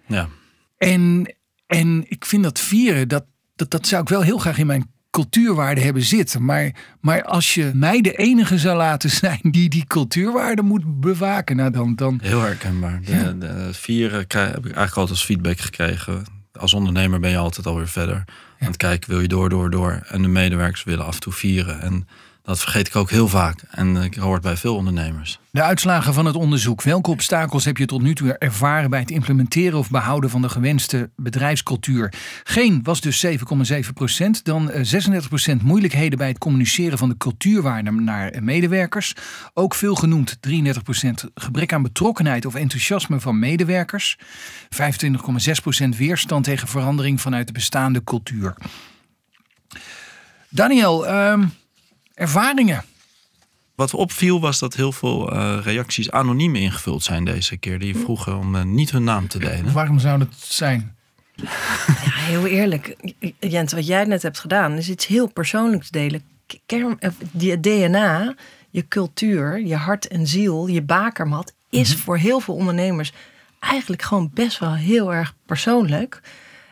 Ja. 0.08 0.30
En, 0.78 1.36
en 1.68 2.06
ik 2.08 2.26
vind 2.26 2.44
dat 2.44 2.60
vieren, 2.60 3.08
dat, 3.08 3.26
dat, 3.56 3.72
dat 3.72 3.88
zou 3.88 4.02
ik 4.02 4.10
wel 4.10 4.22
heel 4.22 4.38
graag 4.38 4.58
in 4.58 4.68
mijn 4.68 4.92
cultuurwaarde 5.12 5.82
hebben 5.82 6.04
zitten. 6.04 6.46
Maar, 6.46 6.72
maar 7.02 7.24
als 7.24 7.54
je 7.54 7.72
mij 7.74 8.02
de 8.02 8.14
enige 8.14 8.58
zou 8.58 8.78
laten 8.78 9.10
zijn 9.10 9.40
die 9.42 9.70
die 9.70 9.86
cultuurwaarde 9.88 10.62
moet 10.62 11.00
bewaken, 11.00 11.56
nou 11.56 11.72
dan... 11.72 11.96
dan 11.96 12.20
Heel 12.24 12.42
herkenbaar. 12.42 13.02
De, 13.06 13.16
ja. 13.16 13.32
de 13.32 13.70
vieren 13.72 14.20
heb 14.20 14.30
ik 14.30 14.36
eigenlijk 14.36 14.76
altijd 14.76 15.10
als 15.10 15.26
feedback 15.26 15.60
gekregen. 15.60 16.24
Als 16.54 16.74
ondernemer 16.74 17.20
ben 17.20 17.30
je 17.30 17.38
altijd 17.38 17.66
alweer 17.66 17.88
verder. 17.88 18.16
Ja. 18.16 18.34
Aan 18.60 18.68
het 18.68 18.78
kijken, 18.78 19.10
wil 19.10 19.22
je 19.22 19.28
door, 19.28 19.50
door, 19.50 19.70
door. 19.70 20.02
En 20.08 20.22
de 20.22 20.28
medewerkers 20.28 20.84
willen 20.84 21.06
af 21.06 21.14
en 21.14 21.20
toe 21.20 21.34
vieren. 21.34 21.82
En 21.82 22.08
dat 22.52 22.60
vergeet 22.60 22.88
ik 22.88 22.96
ook 22.96 23.10
heel 23.10 23.28
vaak. 23.28 23.60
En 23.70 23.96
ik 23.96 24.16
hoort 24.16 24.42
bij 24.42 24.58
veel 24.58 24.76
ondernemers. 24.76 25.40
De 25.52 25.62
uitslagen 25.62 26.14
van 26.14 26.26
het 26.26 26.36
onderzoek. 26.36 26.82
Welke 26.82 27.10
obstakels 27.10 27.66
heb 27.66 27.78
je 27.78 27.86
tot 27.86 28.02
nu 28.02 28.16
toe 28.16 28.38
ervaren 28.38 28.90
bij 28.90 29.00
het 29.00 29.12
implementeren 29.12 29.80
of 29.80 29.90
behouden 29.90 30.30
van 30.30 30.42
de 30.42 30.50
gewenste 30.50 31.10
bedrijfscultuur? 31.16 32.14
Geen 32.44 32.80
was 32.84 33.02
dus 33.02 33.26
7,7 33.26 33.34
procent. 33.94 34.44
Dan 34.46 34.72
36 34.82 35.22
eh, 35.22 35.28
procent 35.28 35.64
moeilijkheden 35.64 36.18
bij 36.18 36.28
het 36.28 36.38
communiceren 36.38 36.98
van 36.98 37.10
de 37.10 37.18
cultuurwaarden 37.18 38.04
naar 38.04 38.44
medewerkers. 38.44 39.16
Ook 39.54 39.76
veel 39.76 39.96
genoemd 39.96 40.38
33 40.40 40.84
procent 40.84 41.24
gebrek 41.36 41.74
aan 41.74 41.82
betrokkenheid 41.82 42.46
of 42.46 42.56
enthousiasme 42.56 43.20
van 43.20 43.40
medewerkers. 43.40 44.18
25,6 44.20 45.62
procent 45.62 45.98
weerstand 45.98 46.44
tegen 46.44 46.68
verandering 46.68 47.22
vanuit 47.22 47.48
de 47.48 47.54
bestaande 47.54 48.04
cultuur. 48.04 48.56
Daniel, 50.50 51.10
um, 51.14 51.52
ervaringen. 52.22 52.84
Wat 53.76 53.94
opviel 53.94 54.40
was 54.40 54.60
dat 54.60 54.74
heel 54.76 54.92
veel 54.92 55.34
uh, 55.34 55.60
reacties 55.64 56.12
anoniem 56.12 56.56
ingevuld 56.56 57.04
zijn 57.04 57.26
deze 57.26 57.58
keer. 57.58 57.80
Die 57.80 57.96
vroegen 57.98 58.38
om 58.38 58.56
uh, 58.56 58.64
niet 58.64 58.92
hun 58.92 59.04
naam 59.04 59.28
te 59.28 59.40
delen. 59.40 59.74
Waarom 59.74 60.00
zou 60.00 60.20
dat 60.20 60.34
zijn? 60.38 60.96
Ja, 61.36 61.48
heel 62.04 62.46
eerlijk. 62.46 62.96
Jens, 63.40 63.74
wat 63.74 63.88
jij 63.88 64.04
net 64.04 64.22
hebt 64.22 64.40
gedaan 64.40 64.74
is 64.74 64.90
iets 64.90 65.08
heel 65.08 65.28
persoonlijks 65.28 65.90
delen. 65.90 66.22
Kern, 66.66 67.00
je 67.38 67.60
DNA, 67.60 68.36
je 68.70 68.88
cultuur, 68.88 69.60
je 69.60 69.76
hart 69.76 70.08
en 70.08 70.28
ziel, 70.28 70.68
je 70.68 70.82
bakermat... 70.82 71.54
is 71.70 71.88
mm 71.88 71.96
-hmm. 71.96 72.04
voor 72.04 72.18
heel 72.18 72.40
veel 72.40 72.56
ondernemers 72.56 73.14
eigenlijk 73.60 74.02
gewoon 74.02 74.32
best 74.34 74.60
wel 74.60 74.74
heel 74.74 75.14
erg 75.14 75.34
persoonlijk... 75.46 76.22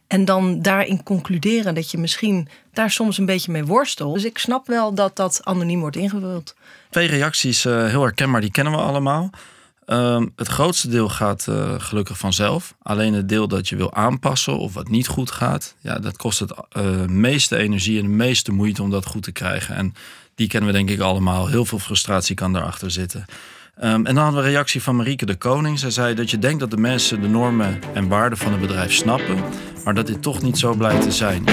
En 0.09 0.25
dan 0.25 0.61
daarin 0.61 1.03
concluderen 1.03 1.75
dat 1.75 1.91
je 1.91 1.97
misschien 1.97 2.47
daar 2.73 2.91
soms 2.91 3.17
een 3.17 3.25
beetje 3.25 3.51
mee 3.51 3.65
worstelt. 3.65 4.13
Dus 4.13 4.23
ik 4.23 4.37
snap 4.37 4.67
wel 4.67 4.93
dat 4.93 5.15
dat 5.15 5.41
anoniem 5.43 5.79
wordt 5.79 5.95
ingevuld. 5.95 6.55
Twee 6.89 7.07
reacties, 7.07 7.65
uh, 7.65 7.85
heel 7.87 8.01
herkenbaar, 8.01 8.41
die 8.41 8.51
kennen 8.51 8.73
we 8.73 8.79
allemaal. 8.79 9.29
Uh, 9.87 10.21
het 10.35 10.47
grootste 10.47 10.87
deel 10.87 11.09
gaat 11.09 11.45
uh, 11.49 11.73
gelukkig 11.77 12.17
vanzelf. 12.17 12.75
Alleen 12.81 13.13
het 13.13 13.29
deel 13.29 13.47
dat 13.47 13.69
je 13.69 13.75
wil 13.75 13.93
aanpassen 13.93 14.57
of 14.57 14.73
wat 14.73 14.87
niet 14.87 15.07
goed 15.07 15.31
gaat, 15.31 15.75
ja, 15.79 15.99
dat 15.99 16.17
kost 16.17 16.39
het 16.39 16.53
uh, 16.77 17.05
meeste 17.05 17.57
energie 17.57 17.97
en 17.97 18.03
de 18.03 18.09
meeste 18.09 18.51
moeite 18.51 18.81
om 18.81 18.89
dat 18.89 19.05
goed 19.05 19.23
te 19.23 19.31
krijgen. 19.31 19.75
En 19.75 19.93
die 20.35 20.47
kennen 20.47 20.69
we 20.69 20.75
denk 20.75 20.89
ik 20.89 20.99
allemaal. 20.99 21.47
Heel 21.47 21.65
veel 21.65 21.79
frustratie 21.79 22.35
kan 22.35 22.53
daarachter 22.53 22.91
zitten. 22.91 23.25
Um, 23.83 24.05
en 24.05 24.15
dan 24.15 24.23
hadden 24.23 24.41
we 24.41 24.47
een 24.47 24.53
reactie 24.53 24.83
van 24.83 24.95
Marieke 24.95 25.25
de 25.25 25.35
Koning. 25.35 25.79
Zij 25.79 25.89
zei 25.89 26.15
dat 26.15 26.31
je 26.31 26.39
denkt 26.39 26.59
dat 26.59 26.71
de 26.71 26.77
mensen 26.77 27.21
de 27.21 27.27
normen 27.27 27.79
en 27.93 28.07
waarden 28.07 28.37
van 28.37 28.51
het 28.51 28.61
bedrijf 28.61 28.93
snappen, 28.93 29.37
maar 29.83 29.93
dat 29.93 30.07
dit 30.07 30.21
toch 30.21 30.41
niet 30.41 30.57
zo 30.57 30.73
blijkt 30.73 31.01
te 31.01 31.11
zijn. 31.11 31.43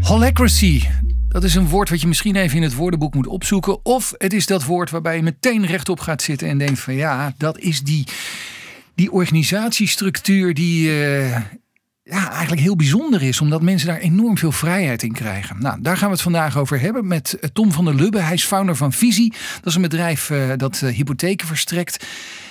Holacracy. 0.00 0.82
Dat 1.28 1.44
is 1.44 1.54
een 1.54 1.68
woord 1.68 1.90
wat 1.90 2.00
je 2.00 2.06
misschien 2.06 2.36
even 2.36 2.56
in 2.56 2.62
het 2.62 2.74
woordenboek 2.74 3.14
moet 3.14 3.26
opzoeken. 3.26 3.84
Of 3.84 4.14
het 4.16 4.32
is 4.32 4.46
dat 4.46 4.64
woord 4.64 4.90
waarbij 4.90 5.16
je 5.16 5.22
meteen 5.22 5.66
rechtop 5.66 6.00
gaat 6.00 6.22
zitten 6.22 6.48
en 6.48 6.58
denkt 6.58 6.80
van 6.80 6.94
ja, 6.94 7.34
dat 7.36 7.58
is 7.58 7.80
die, 7.80 8.06
die 8.94 9.12
organisatiestructuur 9.12 10.54
die, 10.54 10.88
uh, 10.88 11.36
ja, 12.10 12.30
eigenlijk 12.30 12.60
heel 12.60 12.76
bijzonder 12.76 13.22
is, 13.22 13.40
omdat 13.40 13.62
mensen 13.62 13.88
daar 13.88 13.98
enorm 13.98 14.38
veel 14.38 14.52
vrijheid 14.52 15.02
in 15.02 15.12
krijgen. 15.12 15.56
Nou, 15.58 15.80
daar 15.80 15.96
gaan 15.96 16.06
we 16.06 16.14
het 16.14 16.22
vandaag 16.22 16.58
over 16.58 16.80
hebben 16.80 17.06
met 17.06 17.32
eh, 17.32 17.50
Tom 17.52 17.72
van 17.72 17.84
der 17.84 17.94
Lubbe. 17.94 18.20
Hij 18.20 18.34
is 18.34 18.44
founder 18.44 18.76
van 18.76 18.92
Visie. 18.92 19.32
Dat 19.54 19.66
is 19.66 19.74
een 19.74 19.82
bedrijf 19.82 20.30
uh, 20.30 20.52
dat 20.56 20.80
uh, 20.84 20.94
hypotheken 20.94 21.46
verstrekt. 21.46 22.06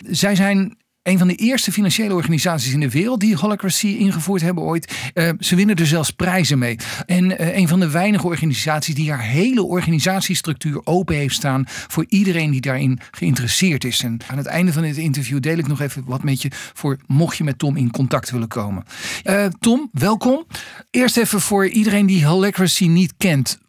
Zij 0.09 0.35
zijn 0.35 0.77
een 1.09 1.17
van 1.17 1.27
de 1.27 1.35
eerste 1.35 1.71
financiële 1.71 2.13
organisaties 2.13 2.73
in 2.73 2.79
de 2.79 2.89
wereld 2.89 3.19
die 3.19 3.35
Holacracy 3.35 3.87
ingevoerd 3.87 4.41
hebben 4.41 4.63
ooit. 4.63 5.11
Uh, 5.13 5.29
ze 5.39 5.55
winnen 5.55 5.75
er 5.75 5.87
zelfs 5.87 6.11
prijzen 6.11 6.59
mee. 6.59 6.77
En 7.05 7.25
uh, 7.25 7.57
een 7.57 7.67
van 7.67 7.79
de 7.79 7.89
weinige 7.89 8.27
organisaties 8.27 8.95
die 8.95 9.09
haar 9.09 9.21
hele 9.21 9.63
organisatiestructuur 9.63 10.81
open 10.83 11.15
heeft 11.15 11.35
staan 11.35 11.63
voor 11.67 12.05
iedereen 12.07 12.51
die 12.51 12.61
daarin 12.61 12.99
geïnteresseerd 13.11 13.83
is. 13.83 14.03
En 14.03 14.19
aan 14.27 14.37
het 14.37 14.45
einde 14.45 14.73
van 14.73 14.81
dit 14.81 14.97
interview 14.97 15.39
deel 15.39 15.57
ik 15.57 15.67
nog 15.67 15.81
even 15.81 16.03
wat 16.05 16.23
met 16.23 16.41
je 16.41 16.51
voor 16.73 16.97
mocht 17.07 17.37
je 17.37 17.43
met 17.43 17.59
Tom 17.59 17.75
in 17.75 17.91
contact 17.91 18.31
willen 18.31 18.47
komen. 18.47 18.83
Uh, 19.23 19.45
Tom, 19.59 19.89
welkom. 19.91 20.45
Eerst 20.91 21.17
even 21.17 21.41
voor 21.41 21.67
iedereen 21.67 22.05
die 22.05 22.25
Holacracy 22.25 22.87
niet 22.87 23.13
kent. 23.17 23.59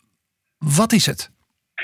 Wat 0.58 0.92
is 0.92 1.06
het? 1.06 1.30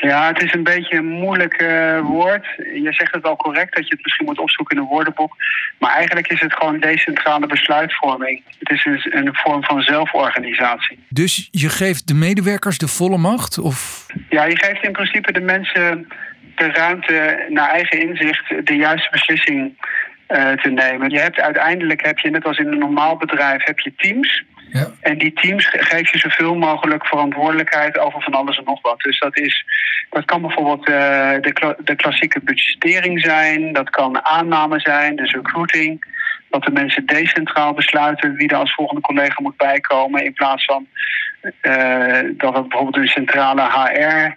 Ja, 0.07 0.27
het 0.27 0.43
is 0.43 0.55
een 0.55 0.63
beetje 0.63 0.97
een 0.97 1.09
moeilijk 1.09 1.63
uh, 1.63 2.01
woord. 2.01 2.47
Je 2.57 2.93
zegt 2.93 3.15
het 3.15 3.23
wel 3.23 3.37
correct 3.37 3.75
dat 3.75 3.89
je 3.89 3.95
het 3.95 4.03
misschien 4.03 4.27
moet 4.27 4.39
opzoeken 4.39 4.77
in 4.77 4.83
een 4.83 4.89
woordenboek. 4.89 5.37
Maar 5.79 5.93
eigenlijk 5.95 6.29
is 6.29 6.41
het 6.41 6.53
gewoon 6.53 6.81
decentrale 6.81 7.47
besluitvorming. 7.47 8.43
Het 8.59 8.71
is 8.71 8.85
een, 8.85 9.17
een 9.17 9.35
vorm 9.35 9.65
van 9.65 9.83
zelforganisatie. 9.83 10.99
Dus 11.09 11.49
je 11.51 11.69
geeft 11.69 12.09
de 12.09 12.15
medewerkers 12.15 12.79
de 12.79 12.89
volle 12.89 13.17
macht? 13.17 13.59
Of? 13.59 14.07
Ja, 14.29 14.45
je 14.45 14.57
geeft 14.57 14.83
in 14.83 14.93
principe 14.93 15.33
de 15.33 15.41
mensen 15.41 16.09
de 16.57 16.71
ruimte 16.73 17.47
naar 17.49 17.69
eigen 17.69 18.09
inzicht 18.09 18.67
de 18.67 18.77
juiste 18.77 19.09
beslissing 19.11 19.75
uh, 20.29 20.53
te 20.53 20.71
nemen. 20.71 21.11
Je 21.11 21.19
hebt 21.19 21.41
uiteindelijk 21.41 22.07
heb 22.07 22.19
je, 22.19 22.31
net 22.31 22.45
als 22.45 22.59
in 22.59 22.67
een 22.67 22.79
normaal 22.79 23.17
bedrijf, 23.17 23.65
heb 23.65 23.79
je 23.79 23.93
teams. 23.97 24.45
En 25.01 25.19
die 25.19 25.33
teams 25.33 25.67
geef 25.71 26.13
je 26.13 26.19
zoveel 26.19 26.55
mogelijk 26.55 27.07
verantwoordelijkheid 27.07 27.99
over 27.99 28.23
van 28.23 28.33
alles 28.33 28.59
en 28.59 28.65
nog 28.65 28.83
wat. 28.83 29.01
Dus 29.01 29.19
dat, 29.19 29.39
is, 29.39 29.65
dat 30.11 30.25
kan 30.25 30.41
bijvoorbeeld 30.41 30.89
uh, 30.89 30.95
de, 31.41 31.77
de 31.85 31.97
klassieke 31.97 32.41
budgettering 32.41 33.21
zijn, 33.21 33.73
dat 33.73 33.91
kan 33.91 34.25
aanname 34.25 34.81
zijn, 34.81 35.17
dus 35.17 35.33
recruiting. 35.33 36.15
Dat 36.51 36.65
de 36.65 36.71
mensen 36.71 37.07
decentraal 37.07 37.73
besluiten 37.75 38.35
wie 38.35 38.49
er 38.49 38.57
als 38.57 38.75
volgende 38.75 39.01
collega 39.01 39.43
moet 39.43 39.57
bijkomen. 39.57 40.25
In 40.25 40.33
plaats 40.33 40.65
van 40.65 40.87
uh, 41.43 42.21
dat 42.37 42.55
het 42.55 42.69
bijvoorbeeld 42.69 42.97
een 42.97 43.09
centrale 43.09 43.63
HR 43.63 44.37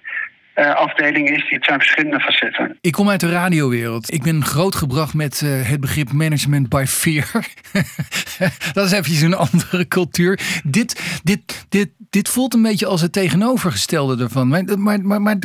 uh, 0.60 0.76
afdeling 0.76 1.30
is. 1.30 1.46
Het 1.50 1.66
zijn 1.66 1.80
verschillende 1.80 2.20
facetten. 2.20 2.78
Ik 2.82 2.92
kom 2.92 3.10
uit 3.10 3.20
de 3.20 3.32
radiowereld. 3.32 4.14
Ik 4.14 4.24
ben 4.24 4.46
grootgebracht 4.46 5.14
met 5.14 5.42
uh, 5.42 5.70
het 5.70 5.80
begrip 5.80 6.12
management 6.12 6.70
by 6.70 6.84
fear. 6.88 7.32
dat 8.74 8.86
is 8.86 8.92
eventjes 8.92 9.22
een 9.22 9.34
andere 9.34 9.88
cultuur. 9.88 10.40
Dit, 10.64 11.20
dit, 11.24 11.66
dit, 11.70 11.90
dit 12.10 12.30
voelt 12.30 12.54
een 12.54 12.62
beetje 12.62 12.86
als 12.86 13.02
het 13.02 13.14
tegenovergestelde 13.14 14.24
ervan. 14.24 14.48
Maar, 14.48 14.64
maar, 15.04 15.22
maar, 15.22 15.36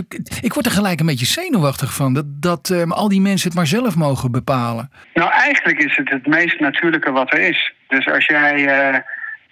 ik 0.40 0.52
word 0.52 0.66
er 0.66 0.72
gelijk 0.72 1.00
een 1.00 1.06
beetje 1.06 1.26
zenuwachtig 1.26 1.94
van. 1.94 2.14
Dat, 2.14 2.24
dat 2.26 2.68
um, 2.68 2.92
al 2.92 3.08
die 3.08 3.20
mensen 3.20 3.48
het 3.48 3.56
maar 3.56 3.66
zelf 3.66 3.96
mogen 3.96 4.32
bepalen. 4.32 4.90
Nou, 5.14 5.30
eigenlijk 5.30 5.78
is 5.78 5.96
het 5.96 6.10
het 6.10 6.26
meest 6.26 6.60
natuurlijke 6.60 7.10
wat 7.10 7.32
er 7.32 7.40
is. 7.40 7.72
Dus 7.88 8.08
als 8.08 8.26
jij, 8.26 8.60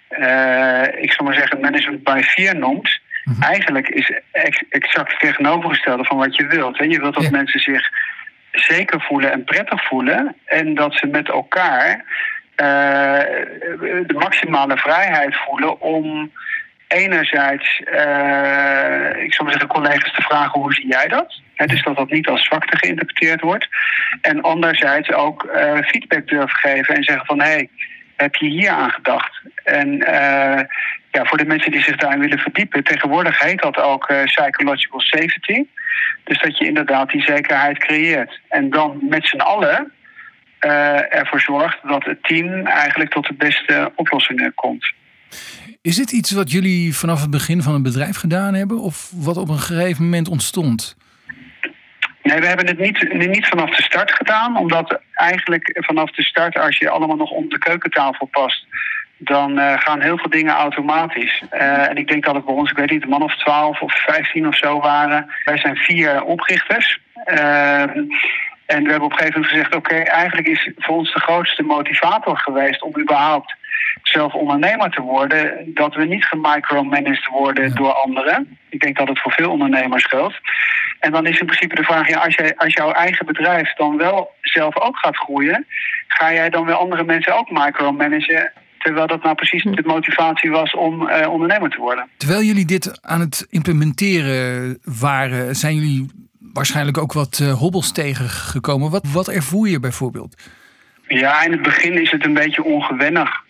uh, 0.09 1.03
ik 1.03 1.11
zal 1.11 1.25
maar 1.25 1.35
zeggen, 1.35 1.59
management 1.59 2.03
by 2.03 2.21
fear 2.23 2.55
noemt 2.55 3.01
Mm 3.23 3.33
-hmm. 3.33 3.43
Eigenlijk 3.43 3.89
is 3.89 4.11
ex 4.31 4.63
exact 4.69 5.11
het 5.11 5.19
tegenovergestelde 5.19 6.03
van 6.03 6.17
wat 6.17 6.35
je 6.35 6.47
wilt. 6.47 6.77
Hè? 6.77 6.83
Je 6.83 6.99
wilt 6.99 7.13
dat 7.13 7.23
ja. 7.23 7.29
mensen 7.29 7.59
zich 7.59 7.89
zeker 8.51 9.01
voelen 9.01 9.31
en 9.31 9.43
prettig 9.43 9.83
voelen. 9.87 10.35
En 10.45 10.73
dat 10.75 10.93
ze 10.93 11.07
met 11.07 11.29
elkaar 11.29 12.03
uh, 12.57 13.19
de 14.07 14.15
maximale 14.17 14.77
vrijheid 14.77 15.35
voelen 15.35 15.81
om 15.81 16.31
enerzijds, 16.87 17.79
uh, 17.79 19.23
ik 19.23 19.33
zou 19.33 19.43
maar 19.43 19.51
zeggen, 19.51 19.67
collega's 19.67 20.13
te 20.13 20.21
vragen 20.21 20.61
hoe 20.61 20.73
zie 20.73 20.87
jij 20.87 21.07
dat? 21.07 21.41
He, 21.53 21.65
dus 21.65 21.83
dat 21.83 21.95
dat 21.95 22.09
niet 22.09 22.27
als 22.27 22.43
zwakte 22.43 22.77
geïnterpreteerd 22.77 23.41
wordt. 23.41 23.67
En 24.21 24.41
anderzijds 24.41 25.11
ook 25.11 25.43
uh, 25.43 25.77
feedback 25.77 26.27
durven 26.27 26.55
geven 26.55 26.95
en 26.95 27.03
zeggen 27.03 27.25
van 27.25 27.41
hé, 27.41 27.51
hey, 27.51 27.69
heb 28.15 28.35
je 28.35 28.47
hier 28.47 28.69
aan 28.69 28.91
gedacht? 28.91 29.41
En 29.63 29.87
uh, 29.93 30.61
ja, 31.11 31.23
voor 31.23 31.37
de 31.37 31.45
mensen 31.45 31.71
die 31.71 31.83
zich 31.83 31.95
daarin 31.95 32.19
willen 32.19 32.39
verdiepen, 32.39 32.83
tegenwoordig 32.83 33.39
heet 33.39 33.61
dat 33.61 33.77
ook 33.77 34.09
uh, 34.09 34.23
psychological 34.23 34.99
safety. 34.99 35.63
Dus 36.23 36.41
dat 36.41 36.57
je 36.57 36.65
inderdaad 36.65 37.09
die 37.09 37.21
zekerheid 37.21 37.77
creëert. 37.77 38.39
En 38.49 38.69
dan 38.69 38.97
met 39.09 39.27
z'n 39.27 39.39
allen 39.39 39.91
uh, 40.65 41.15
ervoor 41.15 41.41
zorgt 41.41 41.79
dat 41.83 42.03
het 42.03 42.23
team 42.23 42.65
eigenlijk 42.65 43.11
tot 43.11 43.27
de 43.27 43.33
beste 43.33 43.91
oplossingen 43.95 44.53
komt. 44.53 44.93
Is 45.81 45.95
dit 45.95 46.11
iets 46.11 46.31
wat 46.31 46.51
jullie 46.51 46.95
vanaf 46.95 47.21
het 47.21 47.29
begin 47.29 47.61
van 47.61 47.73
het 47.73 47.83
bedrijf 47.83 48.17
gedaan 48.17 48.53
hebben, 48.53 48.79
of 48.79 49.11
wat 49.15 49.37
op 49.37 49.49
een 49.49 49.59
gegeven 49.59 50.03
moment 50.03 50.27
ontstond? 50.27 50.95
Nee, 52.23 52.39
we 52.39 52.47
hebben 52.47 52.67
het 52.67 52.79
niet, 52.79 53.13
niet 53.13 53.47
vanaf 53.47 53.75
de 53.75 53.83
start 53.83 54.11
gedaan, 54.11 54.57
omdat 54.57 54.99
eigenlijk 55.13 55.77
vanaf 55.85 56.11
de 56.11 56.23
start, 56.23 56.57
als 56.57 56.77
je 56.77 56.89
allemaal 56.89 57.15
nog 57.15 57.31
om 57.31 57.49
de 57.49 57.57
keukentafel 57.57 58.25
past, 58.25 58.65
dan 59.17 59.59
uh, 59.59 59.73
gaan 59.77 60.01
heel 60.01 60.17
veel 60.17 60.29
dingen 60.29 60.53
automatisch. 60.53 61.43
Uh, 61.53 61.89
en 61.89 61.95
ik 61.95 62.07
denk 62.07 62.25
dat 62.25 62.35
het 62.35 62.45
bij 62.45 62.53
ons, 62.53 62.71
ik 62.71 62.77
weet 62.77 62.89
niet, 62.89 63.03
een 63.03 63.09
man 63.09 63.23
of 63.23 63.37
twaalf 63.37 63.81
of 63.81 64.03
vijftien 64.03 64.47
of 64.47 64.57
zo 64.57 64.79
waren. 64.79 65.31
Wij 65.45 65.57
zijn 65.57 65.75
vier 65.75 66.23
oprichters. 66.23 66.99
Uh, 67.25 67.81
en 68.65 68.83
we 68.83 68.89
hebben 68.89 69.01
op 69.01 69.11
een 69.11 69.17
gegeven 69.17 69.41
moment 69.41 69.51
gezegd: 69.51 69.75
oké, 69.75 69.95
eigenlijk 69.95 70.47
is 70.47 70.71
voor 70.77 70.95
ons 70.95 71.13
de 71.13 71.19
grootste 71.19 71.63
motivator 71.63 72.37
geweest 72.37 72.81
om 72.81 72.99
überhaupt 72.99 73.55
zelf 74.01 74.33
ondernemer 74.33 74.89
te 74.89 75.01
worden, 75.01 75.71
dat 75.73 75.95
we 75.95 76.05
niet 76.05 76.25
gemicromanaged 76.25 77.27
worden 77.27 77.67
ja. 77.67 77.75
door 77.75 77.93
anderen. 77.93 78.57
Ik 78.69 78.79
denk 78.79 78.97
dat 78.97 79.07
het 79.07 79.19
voor 79.19 79.31
veel 79.31 79.51
ondernemers 79.51 80.05
geldt. 80.05 80.39
En 80.99 81.11
dan 81.11 81.25
is 81.25 81.39
in 81.39 81.45
principe 81.45 81.75
de 81.75 81.83
vraag: 81.83 82.07
ja, 82.07 82.19
als, 82.19 82.35
jij, 82.35 82.55
als 82.55 82.73
jouw 82.73 82.91
eigen 82.91 83.25
bedrijf 83.25 83.73
dan 83.73 83.97
wel 83.97 84.31
zelf 84.41 84.79
ook 84.79 84.97
gaat 84.97 85.17
groeien, 85.17 85.65
ga 86.07 86.33
jij 86.33 86.49
dan 86.49 86.65
weer 86.65 86.75
andere 86.75 87.03
mensen 87.03 87.37
ook 87.37 87.51
micromanagen? 87.51 88.51
Terwijl 88.77 89.07
dat 89.07 89.23
nou 89.23 89.35
precies 89.35 89.63
de 89.63 89.83
motivatie 89.85 90.51
was 90.51 90.73
om 90.73 91.09
uh, 91.09 91.29
ondernemer 91.29 91.69
te 91.69 91.77
worden. 91.77 92.07
Terwijl 92.17 92.41
jullie 92.41 92.65
dit 92.65 92.99
aan 93.01 93.19
het 93.19 93.47
implementeren 93.49 94.79
waren, 94.83 95.55
zijn 95.55 95.75
jullie 95.75 96.09
waarschijnlijk 96.39 96.97
ook 96.97 97.13
wat 97.13 97.39
uh, 97.41 97.53
hobbels 97.53 97.91
tegengekomen. 97.91 98.91
Wat, 98.91 99.11
wat 99.11 99.27
ervoer 99.27 99.67
je 99.67 99.79
bijvoorbeeld? 99.79 100.49
Ja, 101.07 101.43
in 101.43 101.51
het 101.51 101.61
begin 101.61 102.01
is 102.01 102.11
het 102.11 102.25
een 102.25 102.33
beetje 102.33 102.63
ongewennig. 102.63 103.43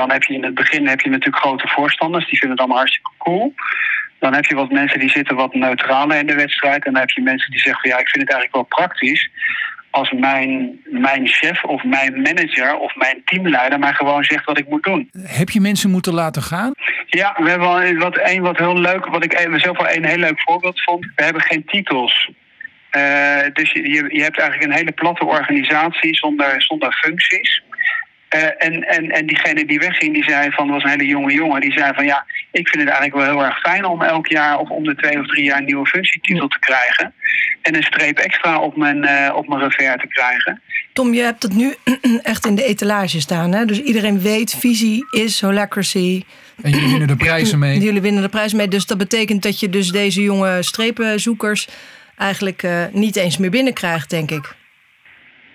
Dan 0.00 0.10
heb 0.10 0.22
je 0.22 0.34
in 0.34 0.44
het 0.44 0.54
begin 0.54 0.86
heb 0.86 1.00
je 1.00 1.10
natuurlijk 1.10 1.42
grote 1.44 1.68
voorstanders, 1.68 2.28
die 2.28 2.38
vinden 2.38 2.50
het 2.50 2.58
allemaal 2.58 2.78
hartstikke 2.78 3.10
cool. 3.18 3.54
Dan 4.18 4.34
heb 4.34 4.44
je 4.44 4.54
wat 4.54 4.70
mensen 4.70 4.98
die 4.98 5.10
zitten 5.10 5.36
wat 5.36 5.54
neutraler 5.54 6.18
in 6.18 6.26
de 6.26 6.34
wedstrijd. 6.34 6.84
En 6.84 6.92
dan 6.92 7.00
heb 7.00 7.10
je 7.10 7.22
mensen 7.22 7.50
die 7.50 7.60
zeggen 7.60 7.80
van 7.80 7.90
ja, 7.90 7.98
ik 7.98 8.08
vind 8.08 8.22
het 8.22 8.32
eigenlijk 8.32 8.54
wel 8.54 8.78
praktisch 8.78 9.30
als 9.90 10.10
mijn, 10.10 10.80
mijn 10.84 11.26
chef 11.26 11.64
of 11.64 11.84
mijn 11.84 12.20
manager 12.20 12.76
of 12.76 12.94
mijn 12.94 13.22
teamleider 13.24 13.78
mij 13.78 13.92
gewoon 13.92 14.24
zegt 14.24 14.44
wat 14.44 14.58
ik 14.58 14.68
moet 14.68 14.82
doen. 14.82 15.08
Heb 15.22 15.48
je 15.48 15.60
mensen 15.60 15.90
moeten 15.90 16.14
laten 16.14 16.42
gaan? 16.42 16.72
Ja, 17.06 17.36
we 17.42 17.48
hebben 17.48 17.68
wel 17.68 17.94
wat, 17.94 18.18
een 18.22 18.42
wat 18.42 18.58
heel 18.58 18.78
leuk, 18.78 19.06
wat 19.06 19.24
ik 19.24 19.48
zelf 19.54 19.78
wel 19.78 19.90
een 19.90 20.04
heel 20.04 20.18
leuk 20.18 20.40
voorbeeld 20.40 20.82
vond. 20.82 21.06
We 21.16 21.22
hebben 21.22 21.42
geen 21.42 21.64
titels. 21.64 22.30
Uh, 22.96 23.02
dus 23.52 23.72
je, 23.72 24.08
je 24.08 24.22
hebt 24.22 24.38
eigenlijk 24.38 24.62
een 24.70 24.78
hele 24.78 24.92
platte 24.92 25.24
organisatie 25.24 26.16
zonder, 26.16 26.62
zonder 26.62 26.92
functies. 26.92 27.62
Uh, 28.36 28.42
en, 28.58 28.82
en, 28.82 29.10
en 29.10 29.26
diegene 29.26 29.64
die 29.66 29.78
wegging, 29.78 30.14
die 30.14 30.22
zei 30.22 30.50
van, 30.50 30.68
was 30.68 30.82
een 30.82 30.90
hele 30.90 31.06
jonge 31.06 31.32
jongen, 31.32 31.60
die 31.60 31.72
zei 31.72 31.94
van 31.94 32.04
ja, 32.04 32.26
ik 32.52 32.68
vind 32.68 32.82
het 32.82 32.92
eigenlijk 32.92 33.14
wel 33.14 33.34
heel 33.34 33.44
erg 33.44 33.60
fijn 33.60 33.84
om 33.84 34.02
elk 34.02 34.26
jaar 34.26 34.58
of 34.58 34.68
om 34.68 34.84
de 34.84 34.94
twee 34.94 35.18
of 35.18 35.26
drie 35.26 35.44
jaar 35.44 35.58
een 35.58 35.64
nieuwe 35.64 35.86
functietitel 35.86 36.48
te 36.48 36.58
krijgen. 36.58 37.14
En 37.62 37.76
een 37.76 37.82
streep 37.82 38.18
extra 38.18 38.60
op 38.60 38.76
mijn, 38.76 38.96
uh, 38.96 39.32
op 39.34 39.48
mijn 39.48 39.60
revers 39.60 40.02
te 40.02 40.08
krijgen. 40.08 40.62
Tom, 40.92 41.14
je 41.14 41.22
hebt 41.22 41.42
het 41.42 41.54
nu 41.54 41.74
echt 42.22 42.46
in 42.46 42.54
de 42.54 42.64
etalage 42.64 43.20
staan. 43.20 43.52
Hè? 43.52 43.64
Dus 43.64 43.80
iedereen 43.82 44.20
weet, 44.20 44.56
visie 44.58 45.06
is 45.10 45.40
holacracy. 45.40 46.24
En 46.62 46.70
jullie 46.70 46.88
winnen 46.88 47.08
de 47.08 47.16
prijzen 47.16 47.58
mee. 47.58 47.80
Jullie 47.88 48.00
winnen 48.00 48.22
de 48.22 48.28
prijzen 48.28 48.56
mee. 48.56 48.68
Dus 48.68 48.86
dat 48.86 48.98
betekent 48.98 49.42
dat 49.42 49.60
je 49.60 49.68
dus 49.68 49.88
deze 49.88 50.22
jonge 50.22 50.62
strepenzoekers 50.62 51.68
eigenlijk 52.16 52.62
uh, 52.62 52.84
niet 52.92 53.16
eens 53.16 53.38
meer 53.38 53.50
binnenkrijgt, 53.50 54.10
denk 54.10 54.30
ik. 54.30 54.58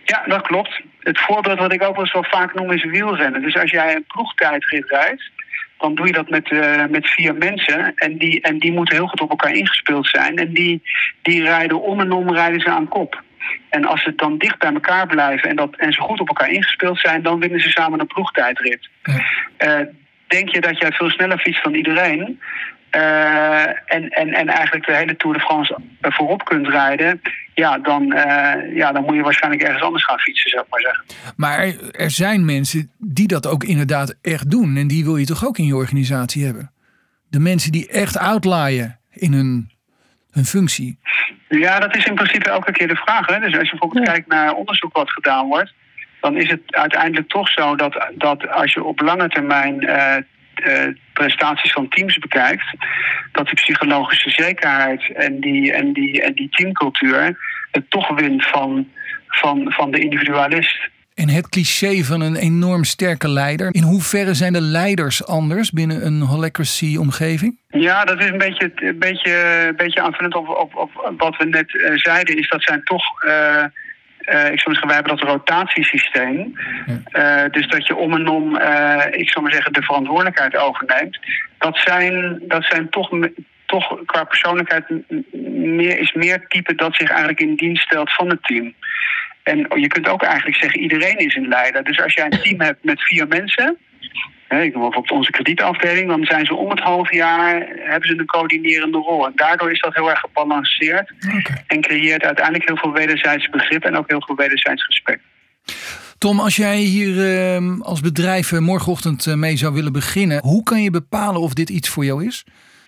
Ja, 0.06 0.24
dat 0.26 0.42
klopt. 0.42 0.82
Het 1.00 1.20
voorbeeld 1.20 1.60
wat 1.60 1.74
ik 1.74 1.84
ook 1.84 1.96
wel 1.96 2.04
eens 2.04 2.14
wel 2.14 2.26
vaak 2.30 2.54
noem 2.54 2.72
is 2.72 2.84
wielrennen. 2.84 3.42
Dus 3.42 3.58
als 3.58 3.72
jij 3.72 3.96
een 3.96 4.06
ploegtijdrit 4.08 4.90
rijdt, 4.90 5.32
dan 5.78 5.96
doe 5.96 6.06
je 6.06 6.14
dat 6.14 6.30
met, 6.30 6.52
uh, 6.52 6.86
met 6.90 7.08
vier 7.08 7.36
mensen. 7.36 7.96
En 7.96 8.18
die, 8.18 8.42
en 8.42 8.60
die 8.60 8.72
moeten 8.72 8.96
heel 8.96 9.08
goed 9.08 9.22
op 9.22 9.30
elkaar 9.30 9.52
ingespeeld 9.52 10.08
zijn. 10.08 10.36
En 10.36 10.54
die, 10.54 10.84
die 11.22 11.44
rijden 11.44 11.82
om 11.82 12.00
en 12.00 12.12
om 12.12 12.34
rijden 12.34 12.60
ze 12.60 12.70
aan 12.70 12.88
kop. 12.88 13.24
En 13.70 13.86
als 13.86 14.04
ze 14.04 14.16
dan 14.16 14.38
dicht 14.38 14.60
bij 14.60 14.74
elkaar 14.74 15.08
blijven 15.08 15.50
en, 15.50 15.56
dat, 15.56 15.76
en 15.76 15.94
ze 15.94 16.02
goed 16.02 16.20
op 16.20 16.28
elkaar 16.28 16.50
ingespeeld 16.50 17.00
zijn, 17.00 17.22
dan 17.22 17.40
winnen 17.40 17.60
ze 17.60 17.70
samen 17.70 18.00
een 18.00 18.08
ploegtijdrit. 18.08 18.90
Ja. 19.04 19.80
Uh, 19.80 19.88
denk 20.28 20.50
je 20.50 20.62
dat 20.62 20.80
jij 20.80 20.92
veel 20.92 21.10
sneller 21.10 21.40
fietst 21.40 21.64
dan 21.64 21.74
iedereen? 21.74 22.40
Uh, 22.96 23.66
en, 23.66 24.10
en, 24.10 24.34
en 24.34 24.48
eigenlijk 24.48 24.86
de 24.86 24.96
hele 24.96 25.16
Tour 25.16 25.36
de 25.38 25.44
France 25.44 25.78
voorop 26.02 26.46
kunt 26.46 26.68
rijden, 26.68 27.22
ja 27.56 27.78
dan, 27.78 28.04
uh, 28.04 28.76
ja, 28.76 28.92
dan 28.92 29.04
moet 29.04 29.16
je 29.16 29.22
waarschijnlijk 29.22 29.64
ergens 29.64 29.84
anders 29.84 30.06
gaan 30.06 30.20
fietsen, 30.20 30.50
zou 30.50 30.64
ik 30.64 30.70
maar 30.70 30.82
zeggen. 30.82 31.06
Maar 31.36 31.74
er, 31.92 32.12
zijn 32.12 32.46
mensen 32.46 32.92
die 32.98 33.28
dat 33.28 33.48
ook 33.48 33.64
inderdaad 33.64 34.18
echt 34.22 34.52
doen. 34.52 34.78
En 34.78 34.88
die 34.88 35.04
wil 35.04 35.18
je 35.18 35.26
toch 35.26 35.46
ook 35.46 35.58
in 35.58 35.66
je 35.66 35.76
organisatie 35.76 36.46
hebben? 36.46 36.72
De 37.30 37.40
mensen 37.40 37.72
die 37.72 37.88
echt 37.88 38.18
outlaaien 38.18 39.00
in 39.12 39.34
hun, 39.34 39.72
hun 40.32 40.46
functie. 40.46 41.00
Ja, 41.50 41.80
dat 41.80 41.96
is 41.96 42.06
in 42.06 42.16
principe 42.16 42.50
elke 42.50 42.72
keer 42.72 42.88
de 42.88 42.96
vraag. 42.96 43.28
Hè? 43.28 43.40
Dus 43.40 43.58
als 43.58 43.70
je 43.70 43.70
bijvoorbeeld 43.70 44.06
ja. 44.06 44.12
kijkt 44.12 44.28
naar 44.28 44.54
onderzoek 44.54 44.94
wat 44.94 45.12
gedaan 45.12 45.48
wordt, 45.48 45.74
dan 46.22 46.38
is 46.38 46.50
het 46.50 46.62
uiteindelijk 46.66 47.30
toch 47.30 47.50
zo 47.50 47.76
dat, 47.76 48.12
dat 48.16 48.50
als 48.50 48.74
je 48.74 48.84
op 48.84 49.00
lange 49.00 49.30
termijn 49.30 49.84
uh, 49.84 50.16
prestaties 51.14 51.72
van 51.72 51.90
teams 51.90 52.18
bekijkt, 52.18 52.76
dat 53.32 53.46
die 53.46 53.56
psychologische 53.56 54.30
zekerheid 54.30 55.12
en 55.16 55.40
die, 55.40 55.74
en 55.74 55.94
die, 55.94 56.22
en 56.22 56.34
die 56.34 56.50
teamcultuur 56.50 57.38
het 57.72 57.90
toch 57.90 58.20
wint 58.20 58.46
van, 58.46 58.88
van, 59.28 59.72
van 59.72 59.92
de 59.92 60.00
individualist. 60.00 60.90
En 61.14 61.30
het 61.30 61.50
cliché 61.50 62.04
van 62.04 62.22
een 62.22 62.36
enorm 62.36 62.84
sterke 62.84 63.30
leider. 63.30 63.74
In 63.74 63.84
hoeverre 63.84 64.34
zijn 64.34 64.54
de 64.54 64.62
leiders 64.62 65.26
anders 65.26 65.72
binnen 65.72 66.06
een 66.06 66.22
holacracy-omgeving? 66.22 67.58
Ja, 67.70 68.06
dat 68.06 68.20
is 68.20 68.30
een 68.30 68.38
beetje, 68.38 68.72
een 68.76 69.00
beetje, 69.00 69.66
een 69.68 69.76
beetje 69.76 70.02
aanvullend 70.02 70.36
op, 70.36 70.48
op, 70.48 70.76
op 70.76 71.14
wat 71.18 71.38
we 71.38 71.46
net 71.46 71.74
uh, 71.74 71.92
zeiden. 71.96 72.38
Is 72.38 72.50
dat 72.50 72.64
zijn 72.64 72.84
toch. 72.84 73.24
Uh, 73.24 73.64
uh, 74.22 74.52
ik 74.52 74.60
zou 74.60 74.76
zeggen, 74.76 74.88
wij 74.88 74.96
hebben 74.96 75.18
dat 75.18 75.28
rotatiesysteem. 75.28 76.60
Ja. 76.86 77.44
Uh, 77.46 77.52
dus 77.52 77.68
dat 77.68 77.88
je 77.88 77.96
om 77.96 78.14
en 78.14 78.28
om, 78.28 78.56
uh, 78.56 79.04
ik 79.12 79.30
zou 79.30 79.44
maar 79.44 79.54
zeggen, 79.54 79.74
de 79.74 79.82
verantwoordelijkheid 79.82 80.58
overneemt. 80.58 81.20
Dat 81.58 81.78
zijn, 81.78 82.42
dat 82.48 82.64
zijn 82.64 82.90
toch, 82.90 83.10
toch 83.66 84.06
qua 84.06 84.24
persoonlijkheid 84.24 84.86
meer, 85.52 86.00
is 86.00 86.14
meer 86.14 86.48
type 86.48 86.76
dat 86.76 86.96
zich 86.96 87.10
eigenlijk 87.10 87.40
in 87.40 87.56
dienst 87.56 87.84
stelt 87.84 88.14
van 88.14 88.30
het 88.30 88.44
team. 88.44 88.74
En 89.44 89.58
je 89.58 89.88
kunt 89.88 90.08
ook 90.08 90.24
eigenlijk 90.24 90.58
zeggen, 90.58 90.80
iedereen 90.80 91.18
is 91.18 91.36
een 91.36 91.48
leider. 91.48 91.84
Dus 91.84 92.02
als 92.02 92.14
jij 92.14 92.26
een 92.26 92.42
team 92.42 92.62
hebt 92.62 92.84
met 92.84 93.02
vier 93.02 93.28
mensen, 93.28 93.78
ik 94.48 94.74
noem 94.74 94.82
bijvoorbeeld 94.82 95.12
onze 95.12 95.32
kredietafdeling, 95.32 96.08
dan 96.08 96.26
zijn 96.26 96.46
ze 96.46 96.56
om 96.56 96.70
het 96.70 96.80
half 96.80 97.12
jaar 97.12 97.68
hebben 97.76 98.10
ze 98.10 98.18
een 98.18 98.26
coördinerende 98.26 98.98
rol. 98.98 99.26
En 99.26 99.32
daardoor 99.36 99.72
is 99.72 99.80
dat 99.80 99.96
heel 99.96 100.10
erg 100.10 100.20
gebalanceerd 100.20 101.14
okay. 101.26 101.64
en 101.68 101.82
creëert 101.82 102.24
uiteindelijk 102.24 102.68
heel 102.68 102.78
veel 102.78 102.92
wederzijds 102.92 103.50
begrip 103.50 103.84
en 103.84 103.98
ook 103.98 104.10
heel 104.10 104.24
veel 104.26 104.36
wederzijds 104.36 104.86
respect. 104.88 105.22
Tom, 106.18 106.40
als 106.40 106.56
jij 106.56 106.78
hier 106.78 107.16
uh, 107.60 107.80
als 107.80 108.00
bedrijf 108.02 108.60
morgenochtend 108.60 109.36
mee 109.36 109.58
zou 109.58 109.74
willen 109.74 109.92
beginnen, 109.92 110.40
hoe 110.42 110.64
kan 110.64 110.82
je 110.82 110.92
bepalen 110.92 111.42
of 111.42 111.54
dit 111.54 111.70
iets 111.70 111.90
voor 111.90 112.06
jou 112.06 112.26
is? 112.26 112.46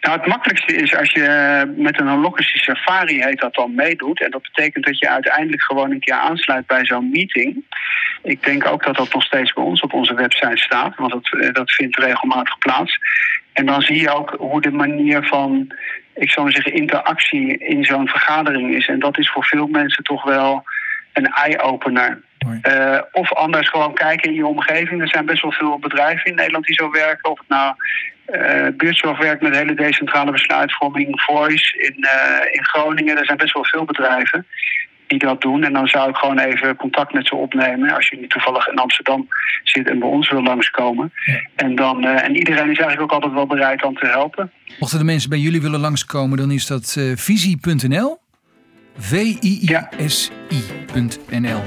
Nou, 0.07 0.19
het 0.19 0.27
makkelijkste 0.27 0.75
is 0.75 0.95
als 0.95 1.11
je 1.11 1.73
met 1.77 1.99
een 1.99 2.07
holocracy 2.07 2.57
safari 2.57 3.23
heet 3.23 3.39
dat 3.39 3.53
dan 3.53 3.75
meedoet. 3.75 4.21
En 4.21 4.31
dat 4.31 4.41
betekent 4.41 4.85
dat 4.85 4.99
je 4.99 5.09
uiteindelijk 5.09 5.63
gewoon 5.63 5.91
een 5.91 5.99
keer 5.99 6.13
aansluit 6.13 6.67
bij 6.67 6.85
zo'n 6.85 7.09
meeting. 7.09 7.65
Ik 8.23 8.43
denk 8.43 8.65
ook 8.65 8.83
dat 8.83 8.95
dat 8.95 9.13
nog 9.13 9.23
steeds 9.23 9.53
bij 9.53 9.63
ons 9.63 9.81
op 9.81 9.93
onze 9.93 10.13
website 10.13 10.57
staat, 10.57 10.95
want 10.95 11.11
dat, 11.11 11.55
dat 11.55 11.71
vindt 11.71 11.97
regelmatig 11.97 12.57
plaats. 12.57 12.99
En 13.53 13.65
dan 13.65 13.81
zie 13.81 14.01
je 14.01 14.09
ook 14.09 14.35
hoe 14.37 14.61
de 14.61 14.71
manier 14.71 15.23
van, 15.23 15.71
ik 16.15 16.31
zou 16.31 16.45
maar 16.45 16.55
zeggen, 16.55 16.73
interactie 16.73 17.57
in 17.57 17.83
zo'n 17.83 18.07
vergadering 18.07 18.75
is. 18.75 18.87
En 18.87 18.99
dat 18.99 19.17
is 19.17 19.29
voor 19.29 19.45
veel 19.45 19.67
mensen 19.67 20.03
toch 20.03 20.23
wel 20.23 20.63
een 21.13 21.25
eye-opener. 21.25 22.21
Uh, 22.47 23.01
of 23.11 23.33
anders 23.33 23.69
gewoon 23.69 23.93
kijken 23.93 24.29
in 24.29 24.35
je 24.35 24.45
omgeving. 24.45 25.01
Er 25.01 25.07
zijn 25.07 25.25
best 25.25 25.41
wel 25.41 25.51
veel 25.51 25.79
bedrijven 25.79 26.25
in 26.25 26.35
Nederland 26.35 26.65
die 26.65 26.75
zo 26.75 26.91
werken. 26.91 27.31
Of 27.31 27.39
het 27.39 27.47
nou 27.47 27.75
uh, 28.27 28.67
buurtzorg 28.77 29.17
werkt 29.17 29.41
met 29.41 29.55
hele 29.55 29.73
decentrale 29.73 30.31
besluitvorming, 30.31 31.21
Voice 31.21 31.77
in, 31.77 31.95
uh, 31.99 32.11
in 32.51 32.63
Groningen. 32.65 33.17
Er 33.17 33.25
zijn 33.25 33.37
best 33.37 33.53
wel 33.53 33.65
veel 33.65 33.85
bedrijven 33.85 34.45
die 35.07 35.19
dat 35.19 35.41
doen. 35.41 35.63
En 35.63 35.73
dan 35.73 35.87
zou 35.87 36.09
ik 36.09 36.15
gewoon 36.15 36.39
even 36.39 36.75
contact 36.75 37.13
met 37.13 37.27
ze 37.27 37.35
opnemen. 37.35 37.95
Als 37.95 38.07
je 38.07 38.17
niet 38.19 38.29
toevallig 38.29 38.67
in 38.67 38.77
Amsterdam 38.77 39.27
zit 39.63 39.87
en 39.87 39.99
bij 39.99 40.09
ons 40.09 40.29
wil 40.29 40.43
langskomen. 40.43 41.11
Ja. 41.25 41.41
En, 41.55 41.75
dan, 41.75 42.05
uh, 42.05 42.23
en 42.23 42.35
iedereen 42.35 42.69
is 42.71 42.79
eigenlijk 42.79 43.01
ook 43.01 43.11
altijd 43.11 43.33
wel 43.33 43.47
bereid 43.47 43.83
om 43.83 43.95
te 43.95 44.05
helpen. 44.07 44.51
Mochten 44.79 44.99
de 44.99 45.05
mensen 45.05 45.29
bij 45.29 45.39
jullie 45.39 45.61
willen 45.61 45.79
langskomen, 45.79 46.37
dan 46.37 46.51
is 46.51 46.67
dat 46.67 46.97
visie.nl. 47.15 48.17
V-I-I-S-I.nl. 48.97 50.15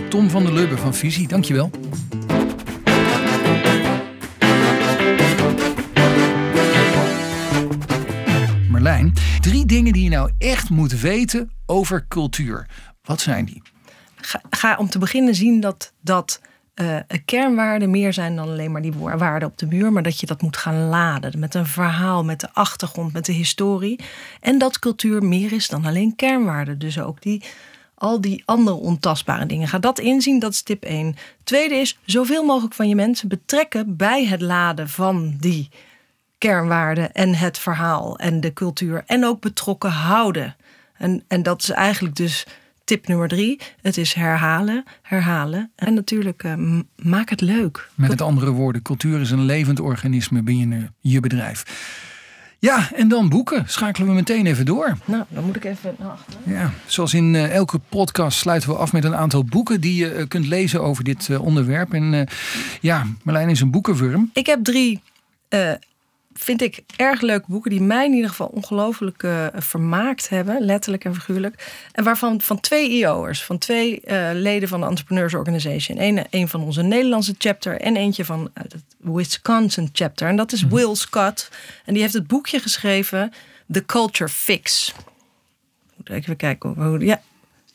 Tom 0.08 0.30
van 0.30 0.44
der 0.44 0.52
Lubbe 0.52 0.76
van 0.76 0.94
Visie, 0.94 1.28
dankjewel. 1.28 1.70
Drie 9.40 9.66
dingen 9.66 9.92
die 9.92 10.04
je 10.04 10.10
nou 10.10 10.30
echt 10.38 10.70
moet 10.70 11.00
weten 11.00 11.50
over 11.66 12.04
cultuur. 12.08 12.66
Wat 13.02 13.20
zijn 13.20 13.44
die? 13.44 13.62
Ga, 14.16 14.40
ga 14.50 14.76
om 14.76 14.88
te 14.88 14.98
beginnen 14.98 15.34
zien 15.34 15.60
dat, 15.60 15.92
dat 16.00 16.40
uh, 16.74 16.96
kernwaarden 17.24 17.90
meer 17.90 18.12
zijn 18.12 18.36
dan 18.36 18.48
alleen 18.48 18.72
maar 18.72 18.82
die 18.82 18.92
waarden 18.92 19.48
op 19.48 19.58
de 19.58 19.66
muur, 19.66 19.92
maar 19.92 20.02
dat 20.02 20.20
je 20.20 20.26
dat 20.26 20.42
moet 20.42 20.56
gaan 20.56 20.88
laden 20.88 21.38
met 21.38 21.54
een 21.54 21.66
verhaal, 21.66 22.24
met 22.24 22.40
de 22.40 22.48
achtergrond, 22.52 23.12
met 23.12 23.24
de 23.24 23.32
historie. 23.32 24.00
En 24.40 24.58
dat 24.58 24.78
cultuur 24.78 25.22
meer 25.22 25.52
is 25.52 25.68
dan 25.68 25.84
alleen 25.84 26.16
kernwaarden. 26.16 26.78
Dus 26.78 27.00
ook 27.00 27.22
die, 27.22 27.42
al 27.94 28.20
die 28.20 28.42
andere 28.44 28.76
ontastbare 28.76 29.46
dingen. 29.46 29.68
Ga 29.68 29.78
dat 29.78 29.98
inzien, 29.98 30.38
dat 30.38 30.52
is 30.52 30.62
tip 30.62 30.84
1. 30.84 31.16
Tweede 31.44 31.74
is 31.74 31.98
zoveel 32.04 32.44
mogelijk 32.44 32.74
van 32.74 32.88
je 32.88 32.94
mensen 32.94 33.28
betrekken 33.28 33.96
bij 33.96 34.26
het 34.26 34.40
laden 34.40 34.88
van 34.88 35.36
die 35.38 35.68
kernwaarden 36.40 37.12
en 37.12 37.34
het 37.34 37.58
verhaal 37.58 38.18
en 38.18 38.40
de 38.40 38.52
cultuur. 38.52 39.02
En 39.06 39.24
ook 39.24 39.40
betrokken 39.40 39.90
houden. 39.90 40.56
En, 40.96 41.24
en 41.28 41.42
dat 41.42 41.62
is 41.62 41.70
eigenlijk 41.70 42.16
dus 42.16 42.46
tip 42.84 43.06
nummer 43.06 43.28
drie. 43.28 43.60
Het 43.82 43.96
is 43.96 44.12
herhalen, 44.12 44.84
herhalen. 45.02 45.72
En 45.76 45.94
natuurlijk, 45.94 46.42
uh, 46.42 46.80
maak 46.96 47.30
het 47.30 47.40
leuk. 47.40 47.90
Met 47.94 48.10
het 48.10 48.20
andere 48.20 48.50
woorden, 48.50 48.82
cultuur 48.82 49.20
is 49.20 49.30
een 49.30 49.44
levend 49.44 49.80
organisme 49.80 50.42
binnen 50.42 50.94
je 51.00 51.20
bedrijf. 51.20 51.64
Ja, 52.58 52.92
en 52.94 53.08
dan 53.08 53.28
boeken. 53.28 53.64
Schakelen 53.68 54.08
we 54.08 54.14
meteen 54.14 54.46
even 54.46 54.66
door. 54.66 54.96
Nou, 55.04 55.24
dan 55.28 55.44
moet 55.44 55.56
ik 55.56 55.64
even 55.64 55.94
naar 55.98 56.10
achteren. 56.10 56.40
Ja, 56.44 56.70
zoals 56.86 57.14
in 57.14 57.34
uh, 57.34 57.54
elke 57.54 57.78
podcast 57.88 58.38
sluiten 58.38 58.68
we 58.68 58.76
af 58.76 58.92
met 58.92 59.04
een 59.04 59.16
aantal 59.16 59.44
boeken 59.44 59.80
die 59.80 59.94
je 59.94 60.14
uh, 60.14 60.26
kunt 60.28 60.46
lezen 60.46 60.82
over 60.82 61.04
dit 61.04 61.38
onderwerp. 61.38 61.94
En 61.94 62.28
ja, 62.80 63.06
Marlijn 63.22 63.48
is 63.48 63.60
een 63.60 63.70
boekenwurm. 63.70 64.30
Ik 64.32 64.46
heb 64.46 64.64
drie 64.64 65.02
vind 66.32 66.62
ik 66.62 66.80
erg 66.96 67.20
leuke 67.20 67.44
boeken 67.48 67.70
die 67.70 67.80
mij 67.80 68.04
in 68.04 68.12
ieder 68.12 68.28
geval 68.30 68.46
ongelooflijk 68.46 69.22
uh, 69.22 69.46
vermaakt 69.54 70.28
hebben, 70.28 70.64
letterlijk 70.64 71.04
en 71.04 71.14
figuurlijk. 71.14 71.72
En 71.92 72.04
waarvan 72.04 72.40
van 72.40 72.60
twee 72.60 72.90
IO'ers, 72.90 73.44
van 73.44 73.58
twee 73.58 74.00
uh, 74.04 74.28
leden 74.32 74.68
van 74.68 74.80
de 74.80 74.86
Entrepreneurs 74.86 75.34
Organization. 75.34 76.00
Eén 76.00 76.26
een 76.30 76.48
van 76.48 76.62
onze 76.62 76.82
Nederlandse 76.82 77.34
chapter 77.38 77.80
en 77.80 77.96
eentje 77.96 78.24
van 78.24 78.50
het 78.54 78.74
Wisconsin 78.98 79.88
chapter. 79.92 80.28
En 80.28 80.36
dat 80.36 80.52
is 80.52 80.60
-hmm. 80.60 80.70
Will 80.70 80.94
Scott. 80.94 81.48
En 81.84 81.92
die 81.92 82.02
heeft 82.02 82.14
het 82.14 82.26
boekje 82.26 82.58
geschreven, 82.60 83.32
The 83.72 83.84
Culture 83.86 84.30
Fix. 84.30 84.94
Moet 85.96 86.10
even 86.10 86.36
kijken 86.36 86.70
hoe. 86.70 87.04
Ja, 87.04 87.20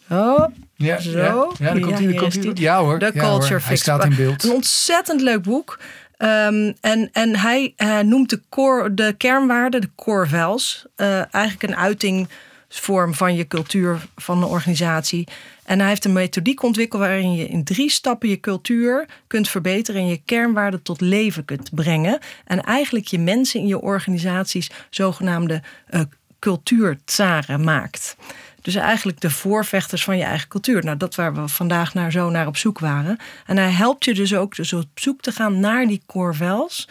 Oh, 0.09 0.45
Ja, 0.75 0.99
Zo. 0.99 1.11
ja, 1.17 1.23
ja, 1.25 1.33
komt 1.33 1.57
Ja, 1.57 1.65
hij, 1.71 1.97
hier 1.97 2.15
komt 2.15 2.33
hij. 2.33 2.41
die. 2.53 2.59
Ja 2.63 2.79
hoor, 2.79 2.99
The 2.99 3.11
ja, 3.13 3.21
hoor. 3.21 3.29
Culture 3.29 3.59
hij 3.59 3.67
Fix. 3.67 3.81
staat 3.81 4.03
in 4.03 4.15
beeld. 4.15 4.43
Een 4.43 4.51
ontzettend 4.51 5.21
leuk 5.21 5.41
boek. 5.41 5.79
Ehm, 6.17 6.71
en, 6.81 7.09
en 7.11 7.35
hij 7.35 7.73
eh, 7.75 7.99
noemt 7.99 8.29
de, 8.29 8.41
core, 8.49 8.93
de 8.93 9.13
kernwaarden, 9.17 9.81
de 9.81 9.89
core 9.95 10.27
values, 10.27 10.85
eh, 10.95 11.33
eigenlijk 11.33 11.63
een 11.63 11.75
uitingsvorm 11.75 13.13
van 13.13 13.35
je 13.35 13.47
cultuur 13.47 14.07
van 14.15 14.37
een 14.37 14.49
organisatie. 14.49 15.27
En 15.63 15.79
hij 15.79 15.87
heeft 15.87 16.05
een 16.05 16.13
methodiek 16.13 16.63
ontwikkeld 16.63 17.01
waarin 17.01 17.33
je 17.33 17.47
in 17.47 17.63
drie 17.63 17.89
stappen 17.89 18.29
je 18.29 18.39
cultuur 18.39 19.05
kunt 19.27 19.49
verbeteren 19.49 20.01
en 20.01 20.07
je 20.07 20.21
kernwaarden 20.25 20.81
tot 20.81 21.01
leven 21.01 21.45
kunt 21.45 21.73
brengen. 21.73 22.19
En 22.45 22.61
eigenlijk 22.63 23.07
je 23.07 23.19
mensen 23.19 23.59
in 23.59 23.67
je 23.67 23.81
organisaties 23.81 24.71
zogenaamde 24.89 25.61
cultuurtsaren 26.39 27.63
maakt. 27.63 28.15
Dus 28.65 28.75
eigenlijk 28.75 29.19
de 29.19 29.29
voorvechters 29.29 30.03
van 30.03 30.17
je 30.17 30.23
eigen 30.23 30.47
cultuur. 30.47 30.83
Nou, 30.83 30.97
dat 30.97 31.15
waar 31.15 31.33
we 31.33 31.47
vandaag 31.47 31.93
naar 31.93 32.11
zo 32.11 32.29
naar 32.29 32.47
op 32.47 32.57
zoek 32.57 32.79
waren. 32.79 33.17
En 33.45 33.57
hij 33.57 33.71
helpt 33.71 34.05
je 34.05 34.13
dus 34.13 34.35
ook 34.35 34.55
dus 34.55 34.73
op 34.73 34.85
zoek 34.95 35.21
te 35.21 35.31
gaan 35.31 35.59
naar 35.59 35.87
die 35.87 36.01
core 36.05 36.33
values 36.33 36.87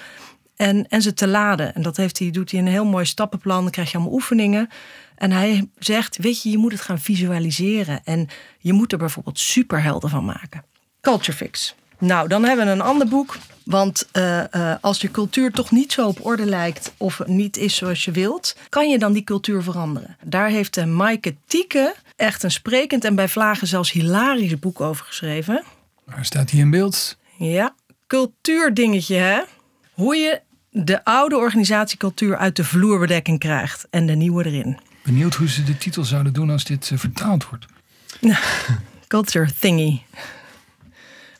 en, 0.57 0.89
en 0.89 1.03
ze 1.03 1.15
te 1.15 1.29
laden. 1.29 1.75
En 1.75 1.83
dat 1.83 1.97
heeft 1.97 2.19
hij, 2.19 2.31
doet 2.31 2.51
hij 2.51 2.61
in 2.61 2.67
een 2.67 2.73
heel 2.73 2.85
mooi 2.85 3.05
stappenplan. 3.05 3.63
Dan 3.63 3.71
krijg 3.71 3.91
je 3.91 3.97
allemaal 3.97 4.15
oefeningen. 4.15 4.69
En 5.15 5.31
hij 5.31 5.69
zegt, 5.79 6.17
weet 6.17 6.43
je, 6.43 6.51
je 6.51 6.59
moet 6.59 6.73
het 6.73 6.81
gaan 6.81 6.99
visualiseren. 6.99 8.01
En 8.05 8.29
je 8.59 8.73
moet 8.73 8.93
er 8.93 8.99
bijvoorbeeld 8.99 9.39
superhelden 9.39 10.11
van 10.11 10.25
maken. 10.25 10.65
Culture 11.01 11.37
Fix. 11.37 11.75
Nou, 11.99 12.29
dan 12.29 12.45
hebben 12.45 12.67
we 12.67 12.73
een 12.73 12.81
ander 12.81 13.09
boek. 13.09 13.37
Want 13.65 14.09
eh, 14.13 14.55
eh, 14.55 14.77
als 14.81 15.01
je 15.01 15.11
cultuur 15.11 15.51
toch 15.51 15.71
niet 15.71 15.93
zo 15.93 16.07
op 16.07 16.25
orde 16.27 16.45
lijkt 16.45 16.93
of 16.97 17.21
niet 17.27 17.57
is 17.57 17.77
zoals 17.77 18.05
je 18.05 18.11
wilt, 18.11 18.57
kan 18.69 18.91
je 18.91 18.99
dan 18.99 19.13
die 19.13 19.25
cultuur 19.25 19.63
veranderen. 19.63 20.17
Daar 20.25 20.49
heeft 20.49 20.77
uh, 20.77 20.85
Maaike 20.85 21.35
Tieke 21.47 21.95
echt 22.17 22.43
een 22.43 22.51
sprekend 22.51 23.05
en 23.05 23.15
bij 23.15 23.29
vlagen 23.29 23.67
zelfs 23.67 23.93
hilarisch 23.93 24.59
boek 24.59 24.81
over 24.81 25.07
geschreven. 25.07 25.65
Waar 26.05 26.25
staat 26.25 26.51
hij 26.51 26.61
in 26.61 26.71
beeld? 26.71 27.17
Ja, 27.39 27.75
cultuurdingetje 28.07 29.17
hè. 29.17 29.41
Hoe 29.93 30.17
je 30.17 30.41
de 30.71 31.05
oude 31.05 31.37
organisatiecultuur 31.37 32.37
uit 32.37 32.57
de 32.57 32.65
vloerbedekking 32.65 33.39
krijgt 33.39 33.87
en 33.91 34.07
de 34.07 34.15
nieuwe 34.15 34.47
erin. 34.47 34.79
Benieuwd 35.03 35.35
hoe 35.35 35.49
ze 35.49 35.63
de 35.63 35.77
titel 35.77 36.05
zouden 36.05 36.33
doen 36.33 36.51
als 36.51 36.65
dit 36.65 36.91
vertaald 36.95 37.49
wordt. 37.49 37.67
Culture 39.09 39.49
thingy. 39.61 40.03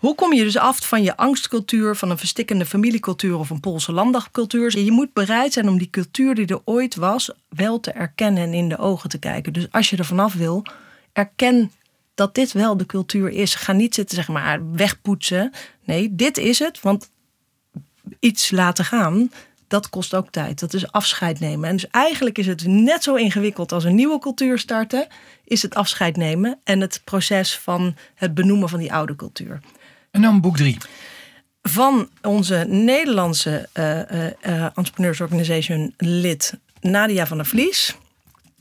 Hoe 0.05 0.15
kom 0.15 0.33
je 0.33 0.43
dus 0.43 0.57
af 0.57 0.87
van 0.87 1.03
je 1.03 1.17
angstcultuur, 1.17 1.97
van 1.97 2.11
een 2.11 2.19
verstikkende 2.19 2.67
familiecultuur 2.67 3.39
of 3.39 3.51
een 3.51 3.61
Poolse 3.61 3.93
landagcultuur? 3.93 4.79
Je 4.79 4.91
moet 4.91 5.13
bereid 5.13 5.53
zijn 5.53 5.69
om 5.69 5.79
die 5.79 5.91
cultuur 5.91 6.35
die 6.35 6.47
er 6.47 6.61
ooit 6.65 6.95
was, 6.95 7.31
wel 7.49 7.81
te 7.81 7.91
erkennen 7.91 8.43
en 8.43 8.53
in 8.53 8.69
de 8.69 8.79
ogen 8.79 9.09
te 9.09 9.19
kijken. 9.19 9.53
Dus 9.53 9.67
als 9.71 9.91
je 9.91 9.97
er 9.97 10.05
vanaf 10.05 10.35
wil, 10.35 10.65
erken 11.13 11.73
dat 12.15 12.35
dit 12.35 12.53
wel 12.53 12.77
de 12.77 12.87
cultuur 12.87 13.29
is. 13.29 13.55
Ga 13.55 13.73
niet 13.73 13.95
zitten 13.95 14.17
zeg 14.17 14.29
maar 14.29 14.73
wegpoetsen. 14.73 15.53
Nee, 15.85 16.15
dit 16.15 16.39
is 16.39 16.59
het, 16.59 16.81
want 16.81 17.11
iets 18.21 18.51
laten 18.51 18.85
gaan, 18.85 19.31
dat 19.69 19.91
kost 19.91 20.15
ook 20.15 20.31
tijd. 20.31 20.61
Dat 20.61 20.75
is 20.75 20.93
afscheid 20.93 21.41
nemen. 21.41 21.69
En 21.69 21.77
dus 21.77 21.89
eigenlijk 21.91 22.39
is 22.39 22.47
het 22.47 22.67
net 22.67 23.03
zo 23.03 23.15
ingewikkeld 23.15 23.73
als 23.73 23.85
een 23.85 23.95
nieuwe 23.95 24.19
cultuur 24.19 24.59
starten, 24.59 25.07
is 25.45 25.63
het 25.63 25.75
afscheid 25.75 26.17
nemen 26.17 26.59
en 26.65 26.81
het 26.81 27.01
proces 27.05 27.59
van 27.59 27.97
het 28.15 28.35
benoemen 28.35 28.69
van 28.69 28.79
die 28.79 28.93
oude 28.93 29.17
cultuur. 29.17 29.61
En 30.15 30.23
dan 30.23 30.41
boek 30.41 30.57
drie. 30.57 30.79
Van 31.63 32.09
onze 32.23 32.65
Nederlandse 32.69 33.69
uh, 33.75 33.99
uh, 33.99 34.25
uh, 34.47 34.65
Entrepreneurs 34.75 35.21
Organization 35.21 35.95
lid 35.97 36.55
Nadia 36.81 37.27
van 37.27 37.37
der 37.37 37.47
Vlies. 37.47 37.97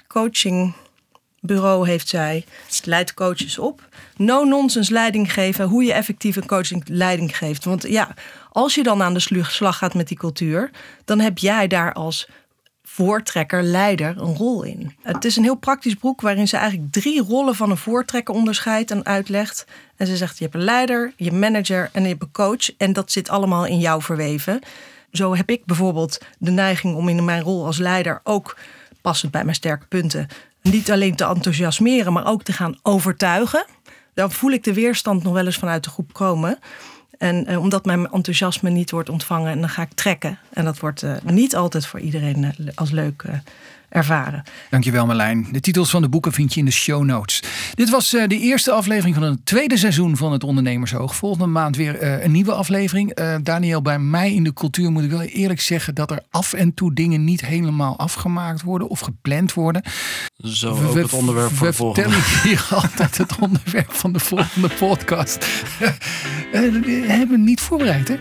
Coachingbureau 0.07 1.87
heeft 1.87 2.07
zij. 2.07 2.45
Leidt 2.83 3.13
coaches 3.13 3.57
op. 3.59 3.87
No-nonsense 4.17 4.93
leiding 4.93 5.33
geven. 5.33 5.65
Hoe 5.65 5.83
je 5.83 5.93
effectieve 5.93 6.45
coaching 6.45 6.83
leiding 6.87 7.37
geeft. 7.37 7.65
Want 7.65 7.87
ja, 7.87 8.13
als 8.51 8.75
je 8.75 8.83
dan 8.83 9.01
aan 9.01 9.13
de 9.13 9.43
slag 9.43 9.77
gaat 9.77 9.93
met 9.93 10.07
die 10.07 10.17
cultuur. 10.17 10.71
Dan 11.05 11.19
heb 11.19 11.37
jij 11.37 11.67
daar 11.67 11.93
als 11.93 12.27
voortrekker, 12.83 13.63
leider 13.63 14.17
een 14.17 14.35
rol 14.35 14.63
in. 14.63 14.95
Het 15.01 15.25
is 15.25 15.35
een 15.35 15.43
heel 15.43 15.55
praktisch 15.55 15.97
boek 15.97 16.21
waarin 16.21 16.47
ze 16.47 16.57
eigenlijk 16.57 16.91
drie 16.91 17.21
rollen 17.21 17.55
van 17.55 17.69
een 17.69 17.77
voortrekker 17.77 18.33
onderscheidt 18.33 18.91
en 18.91 19.05
uitlegt. 19.05 19.65
En 19.95 20.07
ze 20.07 20.17
zegt: 20.17 20.37
je 20.37 20.43
hebt 20.43 20.55
een 20.55 20.63
leider, 20.63 21.13
je 21.15 21.31
manager 21.31 21.89
en 21.91 22.01
je 22.01 22.07
hebt 22.07 22.21
een 22.21 22.31
coach. 22.31 22.77
En 22.77 22.93
dat 22.93 23.11
zit 23.11 23.29
allemaal 23.29 23.65
in 23.65 23.79
jou 23.79 24.01
verweven. 24.01 24.59
Zo 25.11 25.35
heb 25.35 25.49
ik 25.49 25.65
bijvoorbeeld 25.65 26.17
de 26.37 26.51
neiging 26.51 26.95
om 26.95 27.09
in 27.09 27.25
mijn 27.25 27.41
rol 27.41 27.65
als 27.65 27.77
leider 27.77 28.19
ook 28.23 28.57
passend 29.01 29.31
bij 29.31 29.43
mijn 29.43 29.55
sterke 29.55 29.85
punten. 29.85 30.27
Niet 30.61 30.91
alleen 30.91 31.15
te 31.15 31.25
enthousiasmeren, 31.25 32.13
maar 32.13 32.27
ook 32.27 32.43
te 32.43 32.53
gaan 32.53 32.79
overtuigen. 32.81 33.65
Dan 34.13 34.31
voel 34.31 34.51
ik 34.51 34.63
de 34.63 34.73
weerstand 34.73 35.23
nog 35.23 35.33
wel 35.33 35.45
eens 35.45 35.57
vanuit 35.57 35.83
de 35.83 35.89
groep 35.89 36.13
komen. 36.13 36.59
En 37.23 37.45
eh, 37.45 37.59
omdat 37.59 37.85
mijn 37.85 38.11
enthousiasme 38.11 38.69
niet 38.69 38.91
wordt 38.91 39.09
ontvangen, 39.09 39.51
en 39.51 39.59
dan 39.59 39.69
ga 39.69 39.81
ik 39.81 39.93
trekken. 39.93 40.37
En 40.49 40.65
dat 40.65 40.79
wordt 40.79 41.03
uh, 41.03 41.15
niet 41.23 41.55
altijd 41.55 41.85
voor 41.85 41.99
iedereen 41.99 42.43
uh, 42.43 42.67
als 42.75 42.91
leuk 42.91 43.25
ervaren. 43.93 44.43
Dankjewel 44.69 45.05
Marlijn. 45.05 45.47
De 45.51 45.59
titels 45.59 45.89
van 45.89 46.01
de 46.01 46.09
boeken 46.09 46.31
vind 46.31 46.53
je 46.53 46.59
in 46.59 46.65
de 46.65 46.71
show 46.71 47.03
notes. 47.03 47.43
Dit 47.73 47.89
was 47.89 48.09
de 48.09 48.39
eerste 48.39 48.71
aflevering 48.71 49.15
van 49.15 49.23
het 49.23 49.45
tweede 49.45 49.77
seizoen 49.77 50.17
van 50.17 50.31
het 50.31 50.43
Ondernemersoog. 50.43 51.15
Volgende 51.15 51.47
maand 51.47 51.75
weer 51.75 52.23
een 52.23 52.31
nieuwe 52.31 52.53
aflevering. 52.53 53.17
Daniel, 53.43 53.81
bij 53.81 53.99
mij 53.99 54.33
in 54.33 54.43
de 54.43 54.53
cultuur 54.53 54.91
moet 54.91 55.03
ik 55.03 55.09
wel 55.09 55.21
eerlijk 55.21 55.61
zeggen 55.61 55.95
dat 55.95 56.11
er 56.11 56.19
af 56.29 56.53
en 56.53 56.73
toe 56.73 56.93
dingen 56.93 57.23
niet 57.23 57.45
helemaal 57.45 57.97
afgemaakt 57.97 58.61
worden 58.61 58.87
of 58.87 58.99
gepland 58.99 59.53
worden. 59.53 59.81
Zo 60.37 60.79
we, 60.79 60.87
ook 60.87 60.95
het 60.95 61.13
onderwerp 61.13 61.51
van 61.51 61.67
de 61.67 61.73
volgende. 61.73 62.09
We 62.09 62.39
hier 62.43 62.67
altijd 62.81 63.17
het 63.17 63.35
onderwerp 63.39 63.93
van 63.93 64.13
de 64.13 64.19
volgende 64.19 64.69
podcast. 64.69 65.45
we 66.51 67.03
hebben 67.07 67.43
niet 67.43 67.61
voorbereid, 67.61 68.07
hè? 68.07 68.15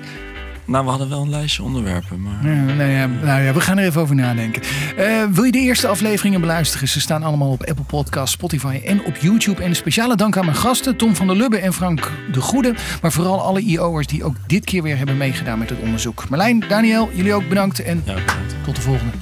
Nou, 0.65 0.85
we 0.85 0.91
hadden 0.91 1.09
wel 1.09 1.23
een 1.23 1.31
lijstje 1.31 1.63
onderwerpen, 1.63 2.21
maar... 2.23 2.39
Ja, 2.43 2.63
nou, 2.75 2.91
ja, 2.91 3.07
nou 3.07 3.43
ja, 3.43 3.53
we 3.53 3.61
gaan 3.61 3.79
er 3.79 3.85
even 3.85 4.01
over 4.01 4.15
nadenken. 4.15 4.63
Uh, 4.99 5.25
wil 5.31 5.45
je 5.45 5.53
de 5.53 5.59
eerste 5.59 5.89
afleveringen 5.89 6.41
beluisteren? 6.41 6.89
Ze 6.89 7.01
staan 7.01 7.23
allemaal 7.23 7.51
op 7.51 7.65
Apple 7.65 7.85
Podcasts, 7.85 8.33
Spotify 8.33 8.81
en 8.85 9.05
op 9.05 9.17
YouTube. 9.17 9.63
En 9.63 9.69
een 9.69 9.77
speciale 9.77 10.17
dank 10.17 10.37
aan 10.37 10.45
mijn 10.45 10.57
gasten, 10.57 10.97
Tom 10.97 11.17
van 11.17 11.27
der 11.27 11.37
Lubbe 11.37 11.59
en 11.59 11.73
Frank 11.73 12.11
de 12.33 12.41
Goede. 12.41 12.75
Maar 13.03 13.13
vooral 13.13 13.41
alle 13.41 13.61
IO'ers 13.61 14.07
die 14.07 14.25
ook 14.25 14.35
dit 14.47 14.65
keer 14.65 14.83
weer 14.83 14.97
hebben 14.97 15.17
meegedaan 15.17 15.59
met 15.59 15.71
het 15.71 15.79
onderzoek. 15.79 16.29
Marlijn, 16.29 16.65
Daniel, 16.69 17.11
jullie 17.13 17.35
ook 17.35 17.49
bedankt. 17.49 17.83
En 17.83 18.03
ja, 18.05 18.15
bedankt. 18.15 18.55
tot 18.65 18.77
de 18.77 18.83
volgende. 18.83 19.13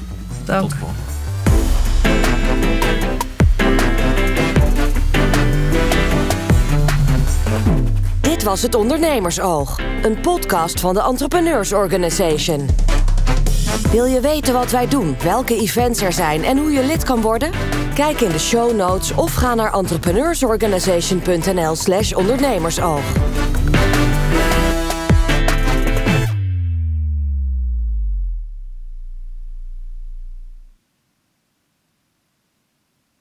Dank. 0.44 0.61
Tot 0.61 0.70
de 0.70 0.76
volgende. 0.76 1.10
Dit 8.40 8.48
was 8.48 8.62
het 8.62 8.74
Ondernemersoog, 8.74 9.81
een 10.03 10.20
podcast 10.20 10.81
van 10.81 10.94
de 10.94 11.03
Entrepreneurs 11.03 11.72
Organization. 11.72 12.68
Wil 13.90 14.05
je 14.05 14.20
weten 14.20 14.53
wat 14.53 14.70
wij 14.70 14.88
doen, 14.88 15.16
welke 15.22 15.57
events 15.57 16.03
er 16.03 16.12
zijn 16.12 16.44
en 16.44 16.59
hoe 16.59 16.70
je 16.70 16.85
lid 16.85 17.05
kan 17.05 17.20
worden? 17.20 17.50
Kijk 17.94 18.20
in 18.20 18.31
de 18.31 18.38
show 18.38 18.76
notes 18.76 19.14
of 19.14 19.35
ga 19.35 19.55
naar 19.55 19.72
entrepreneursorganization.nl/slash 19.72 22.12
ondernemersoog. 22.12 23.03